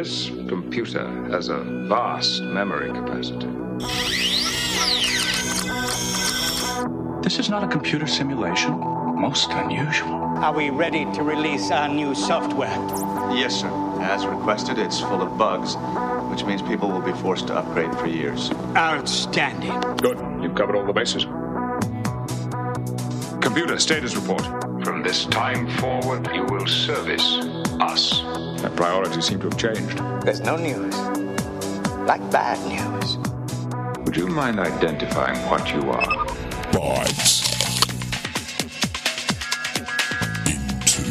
[0.00, 3.48] This computer has a vast memory capacity.
[7.22, 8.80] This is not a computer simulation.
[8.80, 10.14] Most unusual.
[10.38, 12.74] Are we ready to release our new software?
[13.30, 13.68] Yes, sir.
[14.00, 15.76] As requested, it's full of bugs,
[16.30, 18.50] which means people will be forced to upgrade for years.
[18.78, 19.78] Outstanding.
[19.98, 20.18] Good.
[20.42, 21.24] You've covered all the bases.
[23.42, 24.46] Computer status report.
[24.82, 27.36] From this time forward, you will service
[27.80, 28.39] us.
[28.62, 29.96] Our priorities seem to have changed.
[30.22, 30.94] There's no news.
[32.06, 33.16] Like bad news.
[34.04, 36.04] Would you mind identifying what you are?
[36.70, 37.48] Bites.
[40.46, 41.02] Into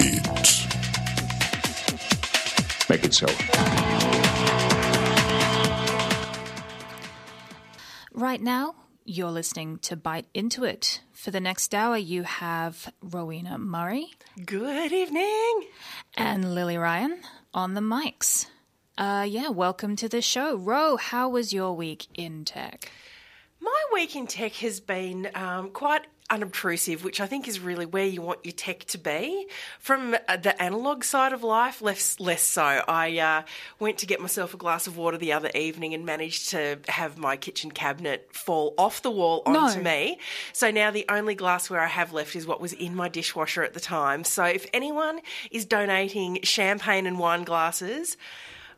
[0.00, 0.26] it.
[2.88, 3.26] Make it so.
[8.12, 11.00] Right now, you're listening to Byte Into It.
[11.12, 14.10] For the next hour, you have Rowena Murray
[14.44, 15.64] Good evening.
[16.16, 17.20] and Lily Ryan
[17.54, 18.46] on the mics.
[18.98, 20.56] Uh, yeah, welcome to the show.
[20.56, 22.90] Ro, how was your week in tech?
[23.60, 26.02] My week in tech has been um, quite
[26.32, 29.46] unobtrusive, which I think is really where you want your tech to be.
[29.78, 32.62] From uh, the analog side of life, less less so.
[32.88, 33.42] I uh,
[33.78, 37.18] went to get myself a glass of water the other evening and managed to have
[37.18, 39.82] my kitchen cabinet fall off the wall onto No.
[39.84, 40.18] me.
[40.52, 43.74] So now the only glassware I have left is what was in my dishwasher at
[43.74, 44.24] the time.
[44.24, 48.16] So if anyone is donating champagne and wine glasses,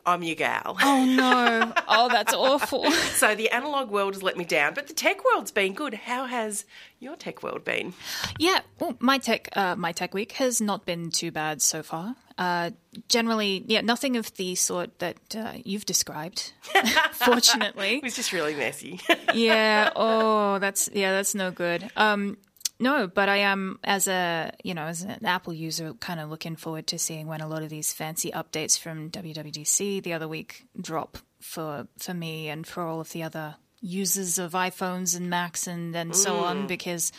[0.07, 0.77] I'm your gal.
[0.83, 1.73] Oh no.
[1.89, 2.91] oh, that's awful.
[2.91, 5.95] So the analog world has let me down, but the tech world's been good.
[5.95, 6.65] How has
[7.01, 7.95] your tech world been?
[8.39, 12.17] Yeah, well, my tech uh, my tech week has not been too bad so far.
[12.37, 12.70] Uh,
[13.09, 16.53] generally, yeah, nothing of the sort that uh, you've described.
[17.13, 19.01] fortunately, It was just really messy.
[19.33, 19.91] yeah.
[19.97, 21.89] Oh, that's yeah, that's no good.
[21.97, 22.37] Um,
[22.79, 26.57] no, but I am as a you know as an Apple user, kind of looking
[26.57, 30.67] forward to seeing when a lot of these fancy updates from WWDC the other week
[30.80, 35.67] drop for for me and for all of the other users of iPhones and Macs
[35.67, 37.13] and and so on because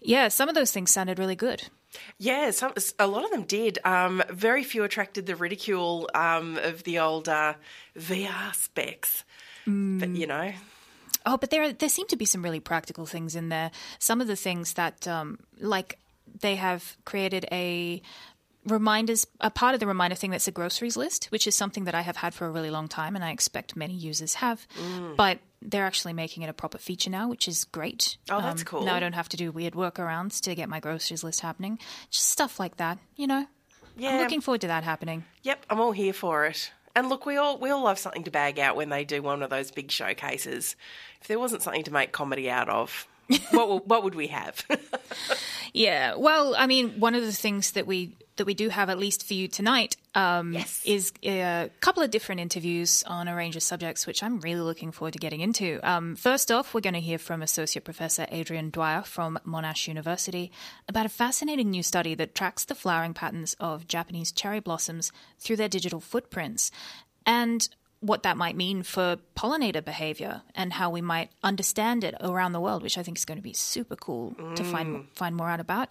[0.00, 1.64] yeah, some of those things sounded really good.
[2.18, 3.78] yeah, some, a lot of them did.
[3.84, 7.54] Um, very few attracted the ridicule um, of the old uh,
[7.96, 9.24] VR specs.
[9.98, 10.52] But you know,
[11.26, 13.70] Oh, but there there seem to be some really practical things in there.
[13.98, 15.98] Some of the things that, um, like,
[16.40, 18.02] they have created a
[18.66, 21.94] reminders a part of the reminder thing that's a groceries list, which is something that
[21.94, 24.66] I have had for a really long time, and I expect many users have.
[25.16, 28.16] But they're actually making it a proper feature now, which is great.
[28.30, 28.84] Oh, that's Um, cool.
[28.84, 31.78] Now I don't have to do weird workarounds to get my groceries list happening.
[32.10, 33.46] Just stuff like that, you know.
[33.96, 35.24] yeah, I'm looking forward to that happening.
[35.42, 36.70] yep, I'm all here for it.
[36.96, 39.42] And look, we all we all love something to bag out when they do one
[39.42, 40.76] of those big showcases.
[41.20, 43.06] If there wasn't something to make comedy out of,
[43.50, 44.64] what what would we have?
[45.76, 48.98] Yeah, well, I mean, one of the things that we that we do have at
[48.98, 50.82] least for you tonight um, Yes.
[50.84, 54.90] is a couple of different interviews on a range of subjects, which I'm really looking
[54.92, 55.78] forward to getting into.
[55.88, 60.50] Um, first off, we're going to hear from Associate Professor Adrian Dyer from Monash University
[60.88, 65.56] about a fascinating new study that tracks the flowering patterns of Japanese cherry blossoms through
[65.56, 66.70] their digital footprints,
[67.26, 67.68] and
[68.00, 72.60] what that might mean for pollinator behavior and how we might understand it around the
[72.60, 75.58] world, which I think is going to be super cool to find find more out
[75.60, 75.90] about.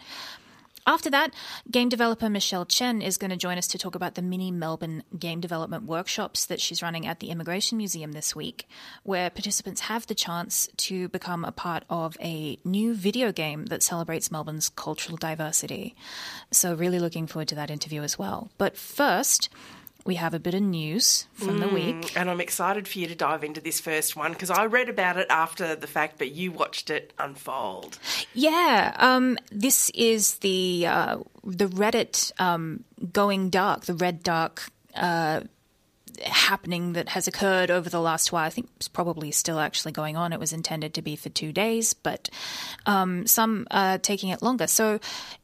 [0.86, 1.34] After that,
[1.72, 5.04] game developer Michelle Chen is going to join us to talk about the mini Melbourne
[5.18, 8.68] game development workshops that she's running at the Immigration Museum this week,
[9.04, 13.82] where participants have the chance to become a part of a new video game that
[13.82, 15.96] celebrates Melbourne's cultural diversity.
[16.52, 18.52] So, really looking forward to that interview as well.
[18.58, 19.50] But first,
[20.06, 22.16] we have a bit of news from the week.
[22.18, 25.18] and I'm excited for you to dive into this first one because I read about
[25.18, 27.98] it after the fact, but you watched it unfold.
[28.34, 35.42] Yeah, um, this is the uh, the Reddit um, going dark, the red dark uh,
[36.26, 38.46] happening that has occurred over the last while.
[38.46, 40.34] I think it's probably still actually going on.
[40.34, 42.30] It was intended to be for two days, but
[42.86, 44.68] um, some are taking it longer.
[44.68, 45.00] So,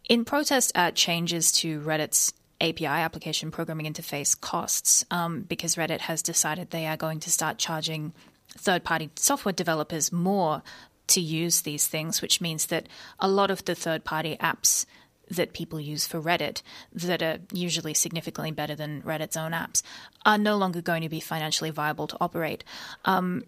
[0.08, 6.22] in protest at changes to Reddit's API application programming interface costs, um, because Reddit has
[6.22, 8.14] decided they are going to start charging
[8.58, 10.64] third party software developers more
[11.08, 12.88] to use these things, which means that
[13.20, 14.86] a lot of the third party apps
[15.30, 16.62] that people use for Reddit
[16.94, 19.84] that are usually significantly better than Reddit's own apps
[20.26, 22.64] are no longer going to be financially viable to operate.
[23.06, 23.44] Um,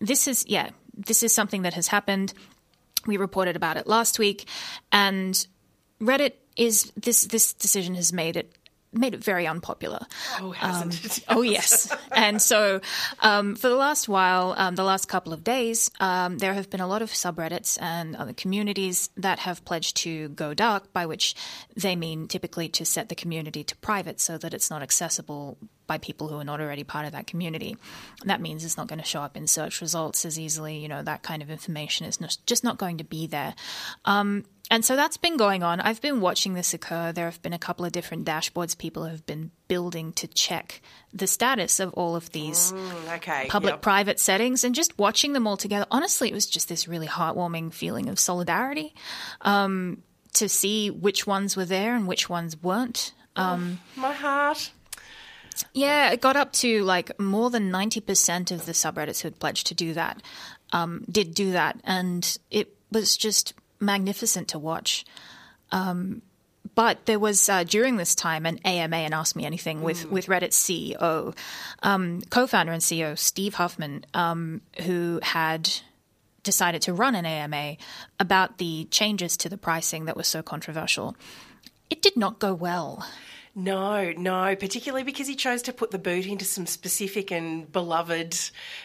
[0.00, 2.32] this is, yeah, this is something that has happened.
[3.06, 4.48] We reported about it last week,
[4.90, 5.46] and
[6.00, 8.52] Reddit is this this decision has made it
[8.92, 10.00] made it very unpopular.
[10.40, 11.24] Oh, hasn't it?
[11.28, 11.94] Oh, yes.
[12.12, 12.80] and so,
[13.20, 16.80] um, for the last while, um, the last couple of days, um, there have been
[16.80, 21.34] a lot of subreddits and other communities that have pledged to go dark, by which
[21.76, 25.98] they mean typically to set the community to private so that it's not accessible by
[25.98, 27.76] people who are not already part of that community.
[28.24, 30.78] That means it's not going to show up in search results as easily.
[30.78, 33.54] You know, that kind of information is not, just not going to be there.
[34.04, 35.80] Um, and so that's been going on.
[35.80, 37.10] I've been watching this occur.
[37.10, 40.82] There have been a couple of different dashboards people have been building to check
[41.12, 43.46] the status of all of these Mm, okay.
[43.48, 43.82] public yep.
[43.82, 45.86] private settings and just watching them all together.
[45.90, 48.94] Honestly, it was just this really heartwarming feeling of solidarity
[49.40, 50.02] um,
[50.34, 53.14] to see which ones were there and which ones weren't.
[53.36, 54.70] Um, My heart.
[55.74, 59.66] Yeah, it got up to like more than 90% of the subreddits who had pledged
[59.68, 60.22] to do that
[60.72, 61.80] um, did do that.
[61.84, 65.04] And it was just magnificent to watch.
[65.70, 66.22] Um,
[66.74, 70.26] but there was uh, during this time an AMA and Ask Me Anything with, with
[70.26, 71.36] Reddit's CEO,
[71.82, 75.70] um, co founder and CEO Steve Huffman, um, who had
[76.42, 77.76] decided to run an AMA
[78.20, 81.16] about the changes to the pricing that was so controversial.
[81.90, 83.04] It did not go well.
[83.54, 88.38] No, no, particularly because he chose to put the boot into some specific and beloved,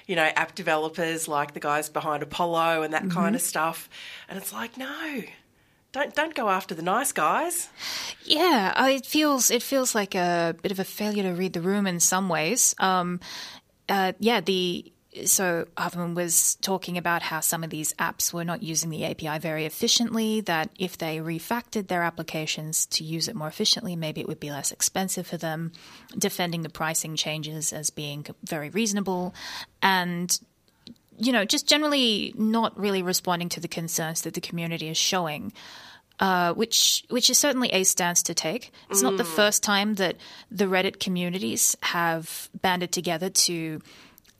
[0.07, 3.89] you know, app developers like the guys behind Apollo and that kind of stuff.
[4.27, 5.23] And it's like, no,
[5.91, 7.69] don't don't go after the nice guys.
[8.23, 11.61] Yeah, uh, it feels it feels like a bit of a failure to read the
[11.61, 12.73] room in some ways.
[12.79, 13.19] Um,
[13.89, 14.92] uh, yeah, the
[15.25, 19.39] so Huffman was talking about how some of these apps were not using the API
[19.39, 20.41] very efficiently.
[20.41, 24.51] That if they refactored their applications to use it more efficiently, maybe it would be
[24.51, 25.71] less expensive for them.
[26.17, 29.33] Defending the pricing changes as being very reasonable,
[29.81, 30.39] and
[31.17, 35.53] you know, just generally not really responding to the concerns that the community is showing.
[36.19, 38.71] Uh, which which is certainly a stance to take.
[38.91, 40.15] It's not the first time that
[40.51, 43.81] the Reddit communities have banded together to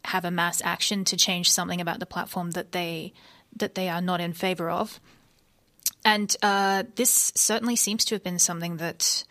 [0.06, 3.14] have a mass action to change something about the platform that they
[3.56, 5.00] that they are not in favor of.
[6.06, 9.24] And uh, this certainly seems to have been something that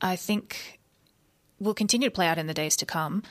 [0.00, 0.80] I think
[1.60, 3.22] will continue to play out in the days to come.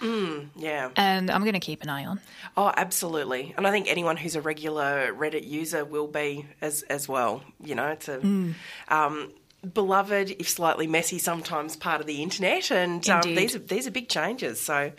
[0.56, 0.90] Yeah.
[0.96, 2.20] And I'm going to keep an eye on.
[2.58, 3.54] Oh, absolutely.
[3.58, 7.44] And I think anyone who's a regular Reddit user will be as as well.
[7.64, 8.20] You know, it's a
[8.88, 9.32] um,
[9.72, 13.92] beloved, if slightly messy, sometimes part of the internet, and um, these are these are
[13.92, 14.60] big changes.
[14.60, 14.92] So,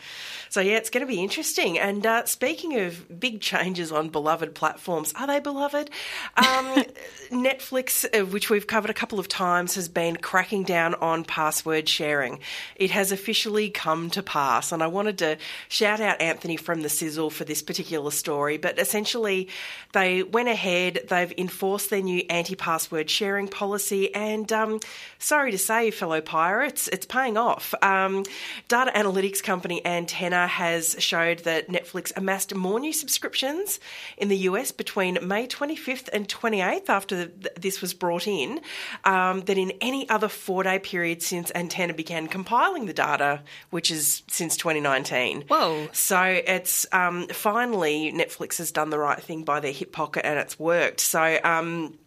[0.48, 1.78] so yeah, it's going to be interesting.
[1.78, 5.90] And uh, speaking of big changes on beloved platforms, are they beloved?
[6.36, 6.84] Um,
[7.30, 11.88] Netflix, uh, which we've covered a couple of times, has been cracking down on password
[11.88, 12.40] sharing.
[12.76, 15.38] It has officially come to pass, and I wanted to
[15.68, 18.58] shout out Anthony from the Sizzle for this particular story.
[18.58, 19.48] But essentially,
[19.92, 24.80] they went ahead, they've enforced their new anti-password sharing policy, and um,
[25.18, 27.74] sorry to say, fellow pirates, it's paying off.
[27.82, 28.24] Um,
[28.68, 33.80] data analytics company Antenna has showed that Netflix amassed more new subscriptions
[34.16, 38.60] in the US between May 25th and 28th after th- this was brought in
[39.04, 44.22] um, than in any other four-day period since Antenna began compiling the data, which is
[44.28, 45.44] since 2019.
[45.48, 45.88] Whoa.
[45.92, 50.38] So it's um, finally Netflix has done the right thing by their hip pocket and
[50.38, 51.00] it's worked.
[51.00, 51.38] So.
[51.42, 51.98] Um,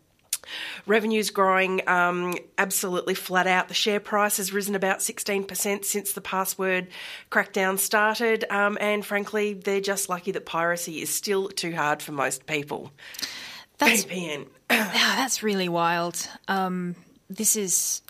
[0.86, 3.68] Revenue's growing um, absolutely flat out.
[3.68, 6.88] The share price has risen about 16% since the password
[7.32, 8.46] crackdown started.
[8.50, 12.92] Um, and frankly, they're just lucky that piracy is still too hard for most people.
[13.77, 14.48] That's VPN.
[14.70, 16.27] That's really wild.
[16.48, 16.96] Um,
[17.30, 18.01] this is,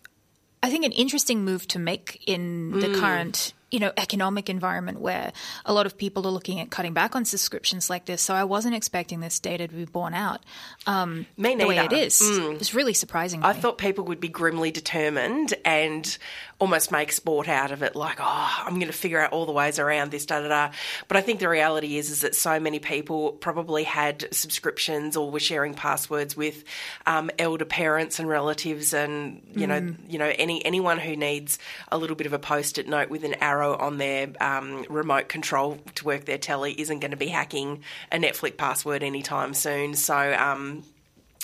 [0.64, 5.34] I think, an interesting move to make in the current, you know, economic environment where
[5.66, 8.22] a lot of people are looking at cutting back on subscriptions like this.
[8.22, 10.42] So I wasn't expecting this data to be borne out
[10.86, 11.96] um, Me the way neither.
[11.96, 12.22] it is.
[12.22, 13.44] It's really surprising.
[13.44, 13.60] I me.
[13.60, 16.18] thought people would be grimly determined and
[16.60, 19.52] almost make sport out of it, like, oh, I'm going to figure out all the
[19.52, 20.72] ways around this, da da da.
[21.08, 25.30] But I think the reality is, is that so many people probably had subscriptions or
[25.30, 26.64] were sharing passwords with
[27.06, 31.60] um, elder parents and relatives, and you know, you know, any anyone who needs
[31.92, 35.78] a little bit of a post-it note with an arrow on their um, remote control
[35.96, 39.94] to work their telly isn't going to be hacking a Netflix password anytime soon.
[39.94, 40.34] So.
[40.34, 40.84] Um,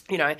[0.10, 0.36] you know,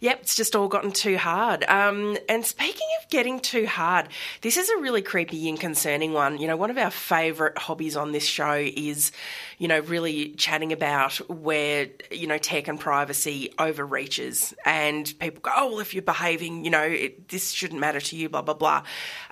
[0.00, 1.64] yep, it's just all gotten too hard.
[1.64, 4.08] Um, and speaking of getting too hard.
[4.40, 6.38] This is a really creepy and concerning one.
[6.38, 9.12] You know, one of our favourite hobbies on this show is,
[9.58, 14.52] you know, really chatting about where, you know, tech and privacy overreaches.
[14.64, 18.16] And people go, oh, well, if you're behaving, you know, it, this shouldn't matter to
[18.16, 18.82] you, blah, blah, blah.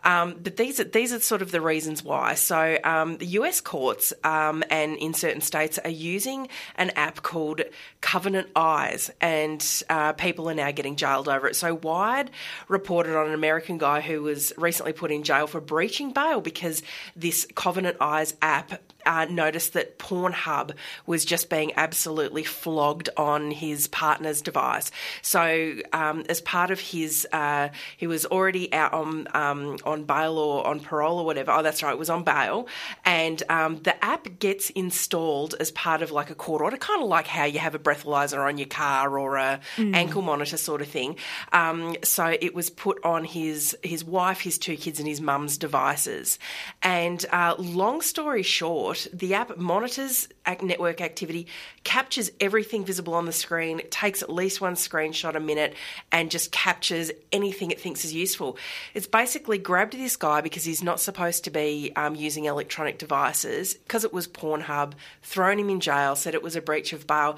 [0.05, 2.35] Um, but these are, these are sort of the reasons why.
[2.35, 7.63] So um, the US courts um, and in certain states are using an app called
[8.01, 11.57] Covenant Eyes, and uh, people are now getting jailed over it.
[11.57, 12.31] So Wired
[12.69, 16.83] reported on an American guy who was recently put in jail for breaching bail because
[17.17, 20.73] this Covenant Eyes app uh, noticed that Pornhub
[21.07, 24.91] was just being absolutely flogged on his partner's device.
[25.23, 30.39] So, um, as part of his, uh, he was already out on um, on bail
[30.39, 31.53] or on parole or whatever.
[31.53, 32.67] Oh, that's right, it was on bail,
[33.05, 37.09] and um, the app gets installed as part of like a court order, kind of
[37.09, 40.89] like how you have a breathalyzer on your car or a ankle monitor sort of
[40.89, 41.17] thing.
[41.53, 45.59] Um, so it was put on his his wife, his two kids, and his mum's
[45.59, 46.39] devices.
[46.83, 50.29] And uh, long story short, the app monitors
[50.63, 51.47] network activity,
[51.85, 55.75] captures everything visible on the screen, takes at least one screenshot a minute,
[56.11, 58.57] and just captures anything it thinks is useful.
[58.95, 63.75] It's basically grabbed this guy because he's not supposed to be um, using electronic devices
[63.75, 67.37] because it was Pornhub, thrown him in jail, said it was a breach of bail.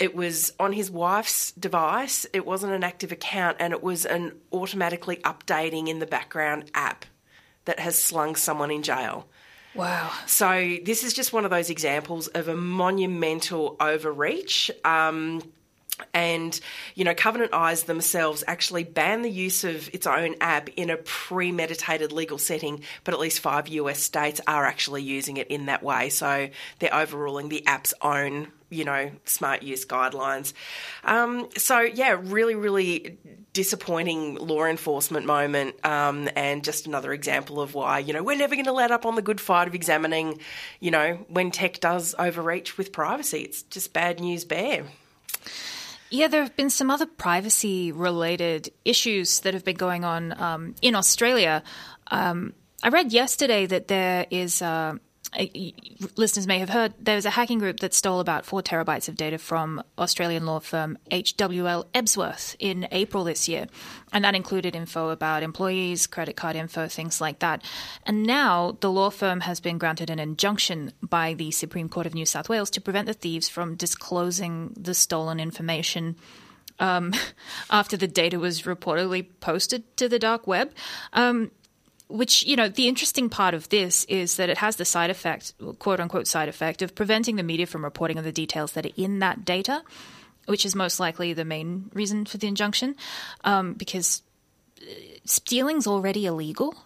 [0.00, 2.26] It was on his wife's device.
[2.32, 7.04] It wasn't an active account, and it was an automatically updating in the background app
[7.64, 9.28] that has slung someone in jail.
[9.74, 10.12] Wow.
[10.26, 14.70] So this is just one of those examples of a monumental overreach.
[14.84, 15.42] Um,
[16.12, 16.58] and
[16.94, 20.96] you know, Covenant Eyes themselves actually ban the use of its own app in a
[20.96, 25.82] premeditated legal setting, but at least five US states are actually using it in that
[25.82, 26.08] way.
[26.08, 26.48] So
[26.80, 30.52] they're overruling the app's own, you know, smart use guidelines.
[31.04, 33.18] Um, so yeah, really, really
[33.52, 38.56] disappointing law enforcement moment, um, and just another example of why you know we're never
[38.56, 40.40] going to let up on the good fight of examining,
[40.80, 43.42] you know, when tech does overreach with privacy.
[43.42, 44.86] It's just bad news bear.
[46.14, 50.76] Yeah, there have been some other privacy related issues that have been going on um,
[50.80, 51.64] in Australia.
[52.06, 52.52] Um,
[52.84, 54.62] I read yesterday that there is.
[54.62, 54.98] Uh,
[56.16, 59.16] listeners may have heard there was a hacking group that stole about four terabytes of
[59.16, 63.66] data from Australian law firm HWL Ebsworth in April this year.
[64.12, 67.64] And that included info about employees, credit card info, things like that.
[68.06, 72.14] And now the law firm has been granted an injunction by the Supreme Court of
[72.14, 76.16] New South Wales to prevent the thieves from disclosing the stolen information
[76.78, 77.12] um,
[77.70, 80.72] after the data was reportedly posted to the dark web.
[81.12, 81.50] Um,
[82.14, 85.52] which, you know, the interesting part of this is that it has the side effect,
[85.80, 88.92] quote unquote, side effect of preventing the media from reporting on the details that are
[88.96, 89.82] in that data,
[90.46, 92.94] which is most likely the main reason for the injunction,
[93.42, 94.22] um, because
[94.80, 94.84] uh,
[95.24, 96.76] stealing's already illegal.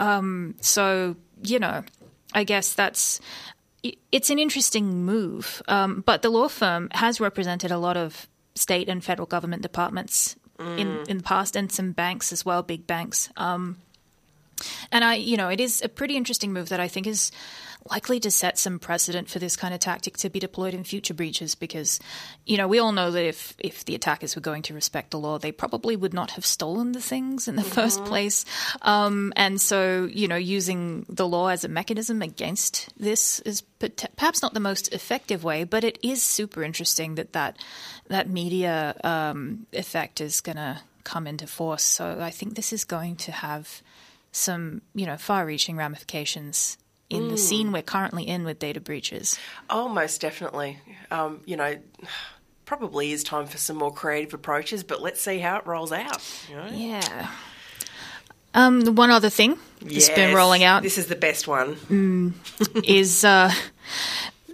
[0.00, 1.14] Um, so,
[1.44, 1.84] you know,
[2.32, 3.20] I guess that's
[4.10, 5.62] it's an interesting move.
[5.68, 8.26] Um, but the law firm has represented a lot of
[8.56, 12.86] state and federal government departments in in the past, and some banks as well, big
[12.86, 13.28] banks.
[13.36, 13.76] Um,
[14.92, 17.30] and I, you know, it is a pretty interesting move that I think is
[17.90, 21.12] likely to set some precedent for this kind of tactic to be deployed in future
[21.12, 22.00] breaches because,
[22.46, 25.18] you know, we all know that if, if the attackers were going to respect the
[25.18, 28.46] law, they probably would not have stolen the things in the first place.
[28.80, 33.62] Um, and so, you know, using the law as a mechanism against this is
[34.16, 37.58] perhaps not the most effective way, but it is super interesting that that,
[38.08, 41.82] that media um, effect is going to come into force.
[41.82, 43.82] So I think this is going to have
[44.34, 46.76] some, you know, far-reaching ramifications
[47.08, 49.38] in the scene we're currently in with data breaches.
[49.70, 50.80] Oh, most definitely.
[51.12, 51.76] Um, you know,
[52.64, 56.20] probably is time for some more creative approaches, but let's see how it rolls out.
[56.50, 56.68] You know?
[56.72, 57.30] Yeah.
[58.54, 62.34] Um, one other thing that's been rolling out This is the best one.
[62.84, 63.52] is uh,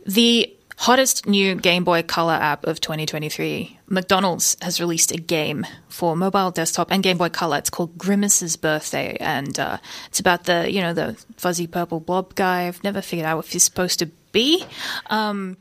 [0.07, 3.79] the hottest new Game Boy Color app of 2023.
[3.89, 7.59] McDonald's has released a game for mobile desktop and Game Boy Color.
[7.59, 12.35] It's called Grimace's Birthday, and uh, it's about the you know the fuzzy purple blob
[12.35, 12.67] guy.
[12.67, 14.65] I've never figured out what he's supposed to be.
[15.11, 15.59] Um,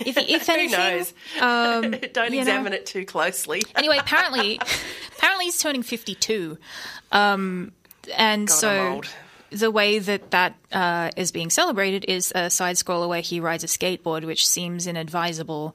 [0.00, 1.12] if, if Who knows?
[1.38, 2.40] um, Don't you know.
[2.40, 3.62] examine it too closely.
[3.76, 4.58] anyway, apparently,
[5.18, 6.56] apparently he's turning fifty-two,
[7.12, 7.72] um,
[8.16, 9.00] and God, so.
[9.50, 13.64] The way that that uh, is being celebrated is a side scroller where he rides
[13.64, 15.74] a skateboard, which seems inadvisable,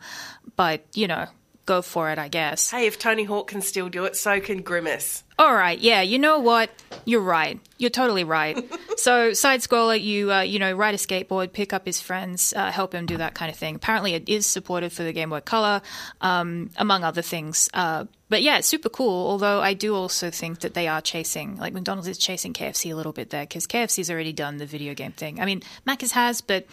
[0.56, 1.28] but you know,
[1.66, 2.72] go for it, I guess.
[2.72, 5.24] Hey, if Tony Hawk can still do it, so can Grimace.
[5.40, 6.70] All right, yeah, you know what?
[7.06, 7.60] You're right.
[7.78, 8.64] You're totally right.
[8.98, 12.72] so, side scroller, you uh, you know, ride a skateboard, pick up his friends, uh,
[12.72, 13.76] help him do that kind of thing.
[13.76, 15.82] Apparently, it is supported for the Game Boy Color,
[16.20, 17.70] um, among other things.
[17.74, 19.28] Uh, but yeah, it's super cool.
[19.28, 22.96] Although I do also think that they are chasing, like McDonald's is chasing KFC a
[22.96, 25.42] little bit there because KFC's already done the video game thing.
[25.42, 26.66] I mean, Macca's has, but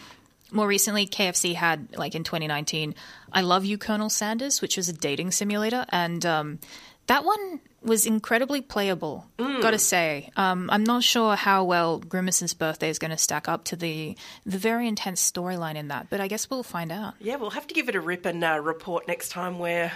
[0.53, 2.95] more recently, KFC had, like in 2019,
[3.33, 5.85] I Love You, Colonel Sanders, which was a dating simulator.
[5.89, 6.61] And um,
[7.09, 10.31] that one was incredibly playable, gotta say.
[10.37, 14.17] Um, I'm not sure how well Grimace's birthday is going to stack up to the
[14.45, 17.15] the very intense storyline in that, but I guess we'll find out.
[17.21, 19.93] Yeah, we'll have to give it a rip and uh, report next time where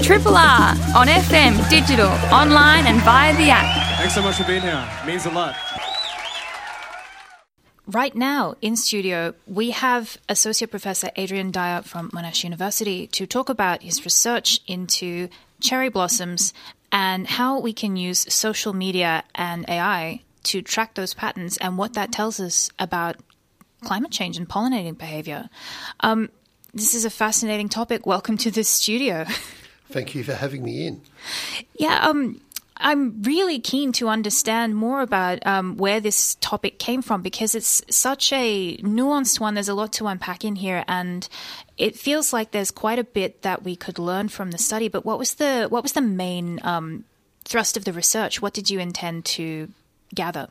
[0.00, 3.98] Triple R on FM, digital, online, and via the app.
[3.98, 4.88] Thanks so much for being here.
[5.02, 5.54] It means a lot.
[7.86, 13.48] Right now in studio, we have Associate Professor Adrian Dyer from Monash University to talk
[13.48, 15.28] about his research into
[15.60, 16.54] cherry blossoms
[16.90, 21.92] and how we can use social media and AI to track those patterns and what
[21.94, 23.16] that tells us about
[23.84, 25.50] climate change and pollinating behavior.
[26.00, 26.30] Um,
[26.72, 28.06] this is a fascinating topic.
[28.06, 29.26] Welcome to the studio.
[29.92, 31.02] Thank you for having me in.
[31.76, 32.40] Yeah, um,
[32.78, 37.82] I'm really keen to understand more about um, where this topic came from because it's
[37.88, 39.54] such a nuanced one.
[39.54, 41.28] There's a lot to unpack in here, and
[41.78, 44.88] it feels like there's quite a bit that we could learn from the study.
[44.88, 47.04] But what was the what was the main um,
[47.44, 48.42] thrust of the research?
[48.42, 49.68] What did you intend to
[50.14, 50.48] gather?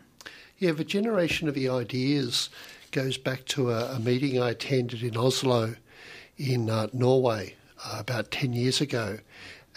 [0.58, 2.50] Yeah, the generation of the ideas
[2.92, 5.76] goes back to a, a meeting I attended in Oslo,
[6.38, 9.20] in uh, Norway, uh, about ten years ago.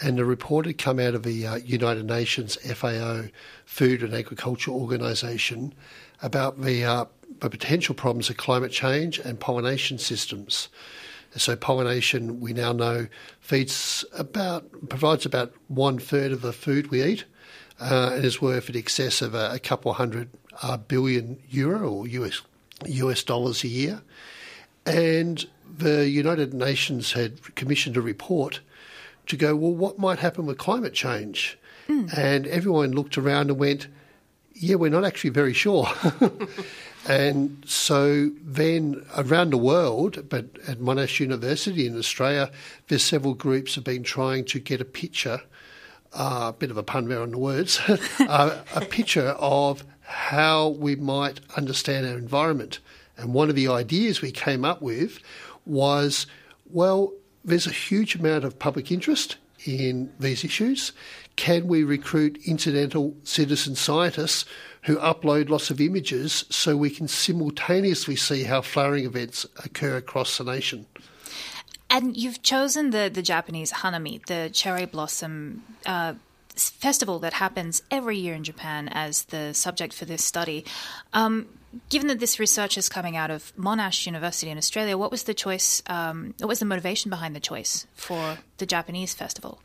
[0.00, 3.26] And a report had come out of the uh, United Nations FAO,
[3.64, 5.73] Food and Agriculture Organization,
[6.20, 7.04] about the, uh,
[7.40, 10.68] the potential problems of climate change and pollination systems.
[11.37, 13.08] So pollination, we now know,
[13.40, 17.25] feeds about provides about one third of the food we eat,
[17.80, 20.28] uh, and is worth in excess of a, a couple hundred
[20.62, 22.42] uh, billion euro or US
[22.87, 24.02] US dollars a year.
[24.87, 25.44] And
[25.76, 28.61] the United Nations had commissioned a report
[29.26, 31.59] to go, well, what might happen with climate change?
[32.16, 33.88] And everyone looked around and went,
[34.54, 35.88] yeah, we're not actually very sure.
[37.09, 42.50] and so then around the world, but at Monash University in Australia,
[42.88, 45.42] there's several groups have been trying to get a picture,
[46.12, 47.80] a uh, bit of a pun there on the words,
[48.21, 52.78] uh, a picture of how we might understand our environment.
[53.17, 55.19] And one of the ideas we came up with
[55.67, 56.27] was,
[56.67, 57.13] well,
[57.45, 60.93] there's a huge amount of public interest in these issues.
[61.37, 64.45] Can we recruit incidental citizen scientists
[64.83, 70.39] who upload lots of images so we can simultaneously see how flowering events occur across
[70.39, 70.87] the nation?
[71.91, 76.15] And you've chosen the, the Japanese Hanami, the cherry blossom uh,
[76.57, 80.65] festival that happens every year in Japan, as the subject for this study.
[81.13, 81.47] Um,
[81.89, 85.34] given that this research is coming out of Monash University in Australia, what was the
[85.34, 85.82] choice?
[85.87, 89.60] Um, what was the motivation behind the choice for the Japanese festival?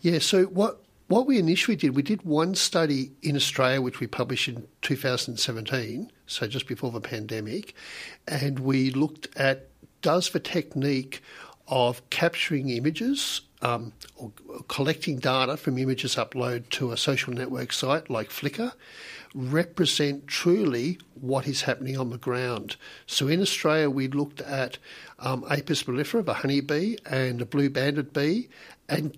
[0.00, 4.08] Yeah, so what what we initially did, we did one study in Australia, which we
[4.08, 7.74] published in 2017, so just before the pandemic,
[8.26, 9.68] and we looked at
[10.02, 11.22] does the technique
[11.68, 14.30] of capturing images um, or
[14.68, 18.72] collecting data from images uploaded to a social network site like Flickr
[19.36, 22.76] represent truly what is happening on the ground.
[23.06, 24.78] So in Australia, we looked at
[25.18, 28.48] um, Apis mellifera, the honeybee, and the blue banded bee,
[28.88, 29.16] and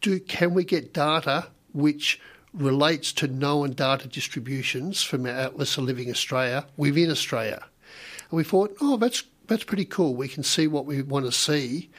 [0.00, 2.20] do can we get data which
[2.52, 7.64] relates to known data distributions from our Atlas of Living Australia within Australia?
[8.30, 10.14] And we thought, oh, that's that's pretty cool.
[10.14, 11.90] We can see what we want to see.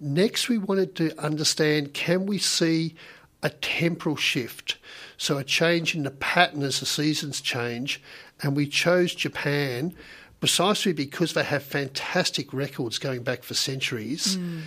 [0.00, 2.96] Next, we wanted to understand can we see
[3.42, 4.76] a temporal shift,
[5.16, 8.00] so a change in the pattern as the seasons change,
[8.42, 9.94] and we chose Japan
[10.40, 14.62] precisely because they have fantastic records going back for centuries mm.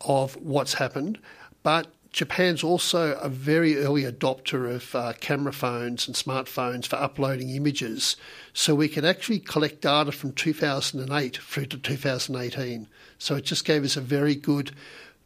[0.00, 1.18] of what's happened,
[1.62, 7.50] but Japan's also a very early adopter of uh, camera phones and smartphones for uploading
[7.50, 8.16] images.
[8.52, 12.88] So we can actually collect data from 2008 through to 2018.
[13.18, 14.72] So it just gave us a very good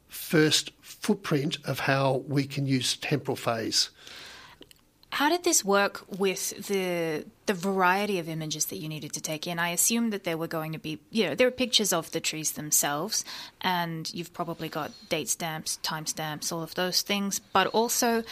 [0.09, 0.73] first
[1.05, 3.91] footprint of how we can use temporal phase.
[5.11, 9.47] How did this work with the the variety of images that you needed to take
[9.47, 9.59] in?
[9.59, 12.21] I assume that there were going to be, you know, there are pictures of the
[12.21, 13.25] trees themselves,
[13.61, 17.41] and you've probably got date stamps, time stamps, all of those things.
[17.53, 18.25] But also,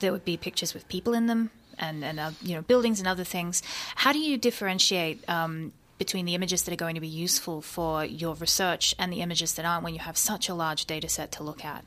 [0.00, 3.08] there would be pictures with people in them, and and uh, you know, buildings and
[3.08, 3.62] other things.
[3.96, 5.28] How do you differentiate?
[5.28, 9.20] Um, between the images that are going to be useful for your research and the
[9.20, 11.84] images that aren't when you have such a large data set to look at?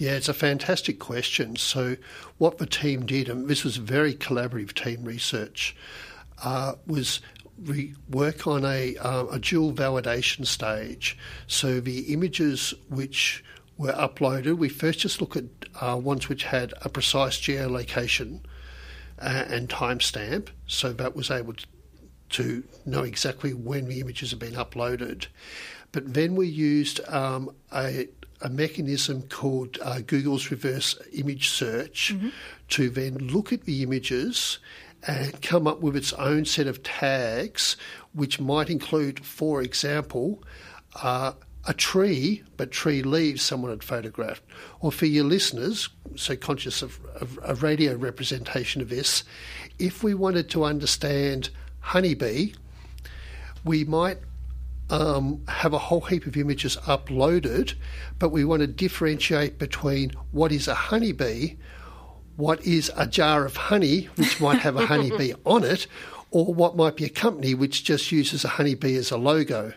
[0.00, 1.56] Yeah, it's a fantastic question.
[1.56, 1.98] So,
[2.38, 5.76] what the team did, and this was very collaborative team research,
[6.42, 7.20] uh, was
[7.58, 11.18] re- work on a, uh, a dual validation stage.
[11.46, 13.44] So, the images which
[13.76, 15.44] were uploaded, we first just look at
[15.82, 18.40] uh, ones which had a precise geolocation
[19.18, 21.66] uh, and timestamp, so that was able to,
[22.30, 25.26] to know exactly when the images have been uploaded.
[25.92, 28.08] But then we used um, a,
[28.40, 32.28] a mechanism called uh, Google's reverse image search mm-hmm.
[32.68, 34.58] to then look at the images
[35.06, 37.76] and come up with its own set of tags,
[38.12, 40.42] which might include, for example,
[41.02, 41.32] uh,
[41.66, 44.42] a tree, but tree leaves someone had photographed.
[44.80, 49.24] Or for your listeners, so conscious of, of a radio representation of this,
[49.78, 52.52] if we wanted to understand honeybee,
[53.64, 54.18] we might
[54.90, 57.74] um, have a whole heap of images uploaded,
[58.18, 61.56] but we want to differentiate between what is a honeybee,
[62.36, 65.86] what is a jar of honey, which might have a honeybee on it,
[66.30, 69.72] or what might be a company which just uses a honeybee as a logo.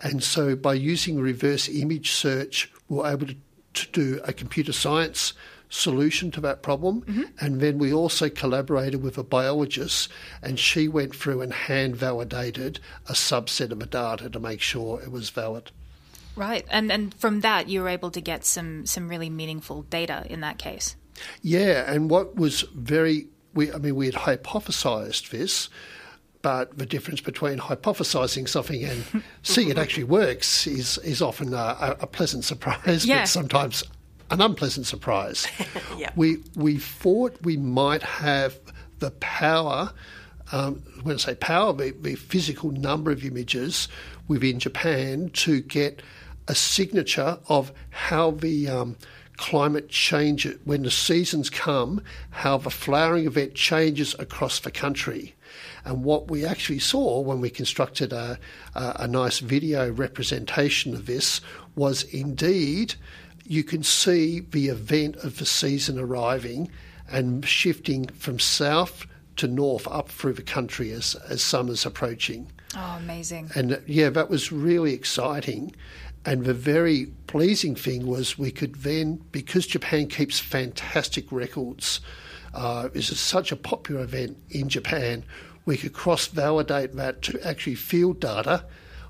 [0.00, 3.36] And so by using reverse image search, we're able to,
[3.74, 5.34] to do a computer science
[5.74, 7.02] solution to that problem.
[7.02, 7.22] Mm-hmm.
[7.40, 10.08] And then we also collaborated with a biologist,
[10.42, 15.00] and she went through and hand validated a subset of the data to make sure
[15.02, 15.70] it was valid.
[16.36, 20.26] Right, and and from that you were able to get some some really meaningful data
[20.28, 20.96] in that case.
[21.42, 25.68] Yeah, and what was very we I mean we had hypothesized this,
[26.42, 31.96] but the difference between hypothesizing something and seeing it actually works is is often a,
[32.00, 33.20] a pleasant surprise, yeah.
[33.20, 33.84] but sometimes
[34.30, 35.46] an unpleasant surprise.
[35.98, 36.10] yeah.
[36.16, 38.58] We we thought we might have
[38.98, 39.92] the power.
[40.52, 43.88] Um, when I say power, the, the physical number of images
[44.28, 46.02] within Japan to get
[46.48, 48.96] a signature of how the um,
[49.36, 55.34] climate change, when the seasons come, how the flowering event changes across the country.
[55.84, 58.38] And what we actually saw when we constructed a,
[58.74, 61.40] a, a nice video representation of this
[61.74, 62.94] was indeed
[63.44, 66.70] you can see the event of the season arriving
[67.10, 72.50] and shifting from south to north up through the country as, as summer's approaching.
[72.76, 73.50] Oh, amazing.
[73.54, 75.74] And yeah, that was really exciting.
[76.24, 82.00] And the very pleasing thing was we could then, because Japan keeps fantastic records,
[82.54, 85.24] uh, this is such a popular event in Japan,
[85.66, 88.64] we could cross validate that to actually field data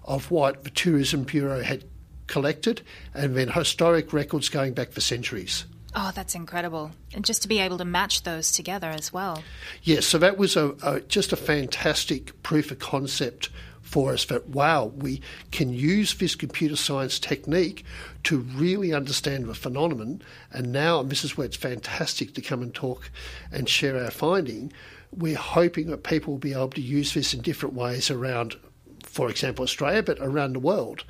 [0.05, 1.85] of what the Tourism Bureau had
[2.27, 2.83] collected
[3.13, 5.65] and then historic records going back for centuries.
[5.97, 6.91] Oh, that's incredible.
[7.15, 9.45] And just to be able to match those together as well.
[9.83, 13.49] Yes, so that was a, a, just a fantastic proof of concept
[13.83, 15.21] for us that, wow, we
[15.53, 17.85] can use this computer science technique
[18.25, 20.21] to really understand the phenomenon.
[20.51, 23.11] And now, and this is where it's fantastic to come and talk
[23.53, 24.73] and share our finding,
[25.13, 28.57] we're hoping that people will be able to use this in different ways around,
[29.05, 31.05] for example, Australia, but around the world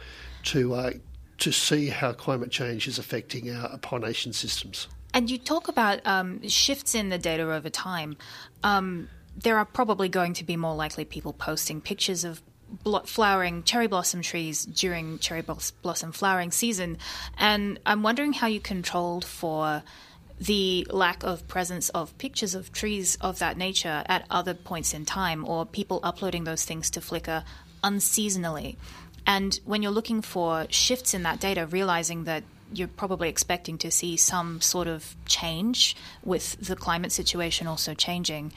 [0.44, 0.92] to uh,
[1.38, 4.88] to see how climate change is affecting our pollination systems.
[5.12, 8.16] And you talk about um, shifts in the data over time.
[8.62, 12.42] Um, there are probably going to be more likely people posting pictures of
[13.04, 15.42] flowering cherry blossom trees during cherry
[15.82, 16.98] blossom flowering season.
[17.38, 19.82] And I'm wondering how you controlled for
[20.40, 25.04] the lack of presence of pictures of trees of that nature at other points in
[25.04, 27.44] time or people uploading those things to Flickr
[27.84, 28.76] unseasonally.
[29.26, 33.90] And when you're looking for shifts in that data, realizing that you're probably expecting to
[33.90, 38.52] see some sort of change with the climate situation also changing.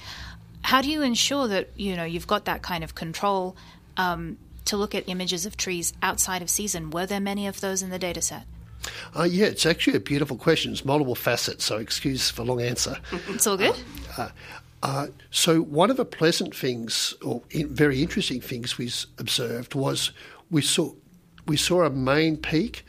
[0.64, 3.56] How do you ensure that you know you've got that kind of control
[3.96, 6.90] um, to look at images of trees outside of season?
[6.90, 8.44] Were there many of those in the data set?
[9.18, 10.72] Uh, yeah, it's actually a beautiful question.
[10.72, 12.98] It's multiple facets, so excuse for long answer.
[13.30, 13.76] It's all good.
[14.18, 14.30] Uh, uh,
[14.84, 20.12] uh, so one of the pleasant things, or in, very interesting things we observed was
[20.50, 20.94] we saw
[21.46, 22.86] we saw a main peak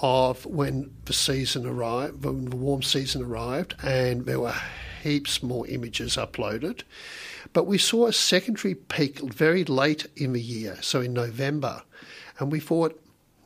[0.00, 4.54] of when the season arrived, when the warm season arrived, and there were
[5.02, 6.82] heaps more images uploaded.
[7.52, 11.82] But we saw a secondary peak very late in the year, so in November,
[12.38, 12.98] and we thought,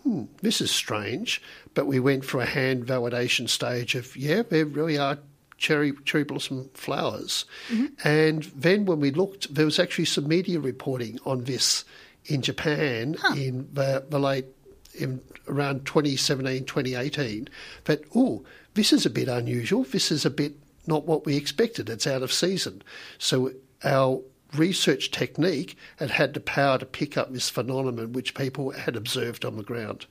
[0.02, 1.42] hmm, this is strange.
[1.74, 5.18] But we went for a hand validation stage of, yeah, there really are
[5.58, 7.44] cherry cherry blossom flowers.
[7.70, 8.08] Mm-hmm.
[8.08, 11.84] And then when we looked, there was actually some media reporting on this
[12.28, 13.34] in Japan huh.
[13.36, 14.46] in the, the late
[14.94, 17.48] in around 2017, 2018
[17.84, 19.84] that, oh, this is a bit unusual.
[19.84, 20.54] This is a bit
[20.86, 21.90] not what we expected.
[21.90, 22.82] It's out of season.
[23.18, 23.52] So
[23.84, 24.22] our
[24.54, 29.44] research technique had had the power to pick up this phenomenon which people had observed
[29.44, 30.06] on the ground.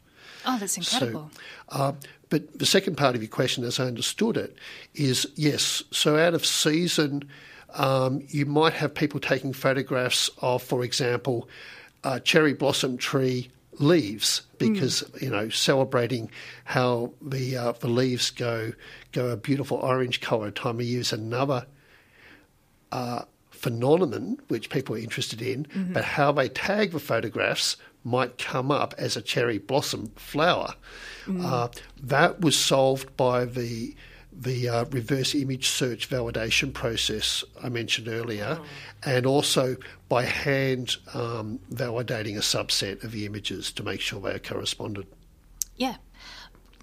[0.46, 1.32] Oh, that's incredible.
[1.34, 1.94] So, uh,
[2.30, 4.58] but the second part of your question, as I understood it,
[4.94, 7.24] is yes, so out of season,
[7.74, 11.50] um, you might have people taking photographs of, for example,
[12.06, 16.32] a cherry blossom tree leaves because you know celebrating
[16.64, 18.72] how the uh, the leaves go
[19.12, 21.66] go a beautiful orange colour time of year is another
[22.92, 25.94] uh, phenomenon which people are interested in, Mhm.
[25.94, 30.76] but how they tag the photographs might come up as a cherry blossom flower.
[31.26, 31.44] Mm.
[31.44, 31.68] Uh,
[32.02, 33.96] that was solved by the
[34.38, 38.60] the uh, reverse image search validation process I mentioned earlier,
[39.04, 39.78] and also
[40.10, 45.08] by hand um, validating a subset of the images to make sure they are corresponded.
[45.78, 45.96] Yeah,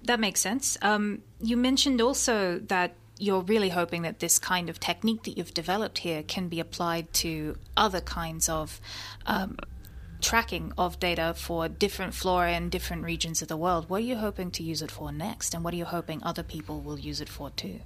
[0.03, 0.77] that makes sense.
[0.81, 5.53] Um, you mentioned also that you're really hoping that this kind of technique that you've
[5.53, 8.81] developed here can be applied to other kinds of
[9.25, 9.57] um,
[10.23, 13.89] tracking of data for different flora in different regions of the world.
[13.89, 16.43] What are you hoping to use it for next, and what are you hoping other
[16.43, 17.81] people will use it for too?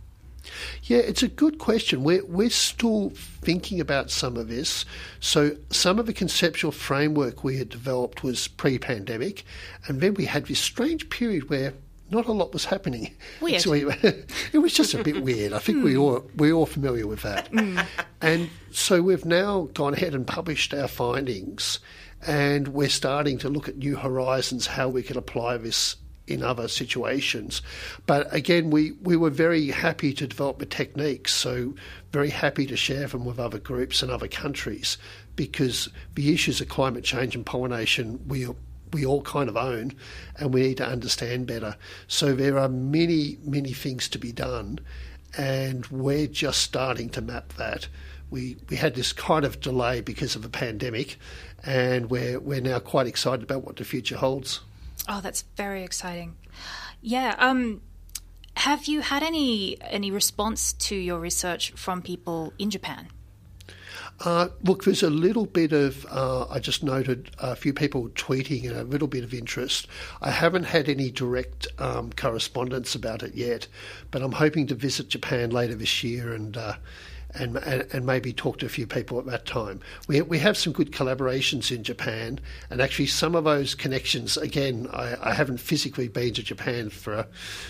[0.84, 2.04] Yeah, it's a good question.
[2.04, 3.10] We're, we're still
[3.42, 4.86] thinking about some of this.
[5.20, 9.44] So, some of the conceptual framework we had developed was pre pandemic,
[9.88, 11.74] and then we had this strange period where
[12.10, 13.14] not a lot was happening.
[13.42, 13.62] Weird.
[13.68, 13.82] So we-
[14.54, 15.54] it was just a bit weird.
[15.54, 16.02] I think we hmm.
[16.02, 17.48] all we're all familiar with that.
[17.48, 17.80] Hmm.
[18.22, 21.80] And so we've now gone ahead and published our findings,
[22.26, 26.68] and we're starting to look at new horizons, how we can apply this in other
[26.68, 27.62] situations.
[28.06, 31.74] But again, we, we were very happy to develop the techniques, so
[32.12, 34.98] very happy to share them with other groups and other countries
[35.36, 38.48] because the issues of climate change and pollination we
[38.94, 39.94] we all kind of own
[40.38, 41.76] and we need to understand better.
[42.08, 44.80] So there are many, many things to be done
[45.38, 47.88] and we're just starting to map that.
[48.30, 51.18] We we had this kind of delay because of the pandemic
[51.68, 54.62] and we're we're now quite excited about what the future holds.
[55.08, 56.38] Oh, that's very exciting.
[57.02, 57.36] Yeah.
[57.38, 57.82] Um,
[58.56, 63.10] have you had any any response to your research from people in Japan?
[64.22, 68.68] Uh, look, there's a little bit of, uh, I just noted a few people tweeting
[68.68, 69.88] and a little bit of interest.
[70.24, 73.68] I haven't had any direct um, correspondence about it yet,
[74.10, 76.58] but I'm hoping to visit Japan later this year and.
[76.58, 76.74] Uh,
[77.40, 79.80] and, and, and maybe talk to a few people at that time.
[80.08, 84.38] We, we have some good collaborations in Japan, and actually some of those connections.
[84.38, 87.28] Again, I, I haven't physically been to Japan for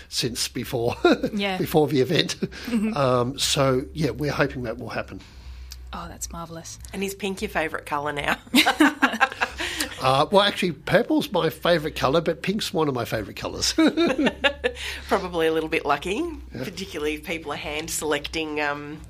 [0.08, 0.96] since before
[1.32, 1.58] Yeah.
[1.58, 2.36] before the event.
[2.66, 2.96] Mhm.
[2.96, 5.20] Um, so yeah, we're hoping that will happen.
[5.92, 6.78] Oh, that's marvelous.
[6.92, 8.36] And is pink your favourite colour now?
[10.00, 13.72] Uh, well, actually, purple's my favourite colour, but pink's one of my favourite colours.
[15.08, 16.22] Probably a little bit lucky,
[16.56, 18.60] particularly if people are hand selecting.
[18.60, 19.00] Um,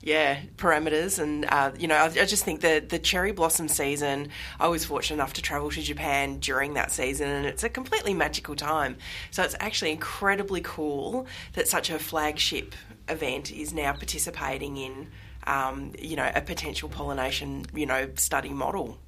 [0.00, 4.28] yeah, parameters, and uh, you know, I, I just think that the cherry blossom season.
[4.60, 8.14] I was fortunate enough to travel to Japan during that season, and it's a completely
[8.14, 8.96] magical time.
[9.30, 12.74] So it's actually incredibly cool that such a flagship
[13.08, 15.08] event is now participating in,
[15.46, 18.98] um, you know, a potential pollination, you know, study model.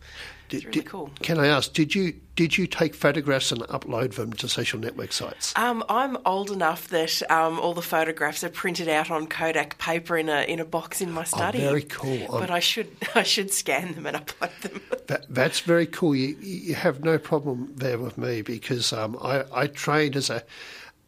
[0.52, 1.10] It's really cool.
[1.22, 5.12] Can I ask, did you did you take photographs and upload them to social network
[5.12, 5.52] sites?
[5.56, 10.16] Um, I'm old enough that um, all the photographs are printed out on Kodak paper
[10.16, 11.58] in a in a box in my study.
[11.64, 12.26] Oh, very cool.
[12.30, 14.80] But I should I should scan them and upload them.
[15.10, 16.14] That, that's very cool.
[16.14, 20.44] You, you have no problem there with me because um, I, I trained as a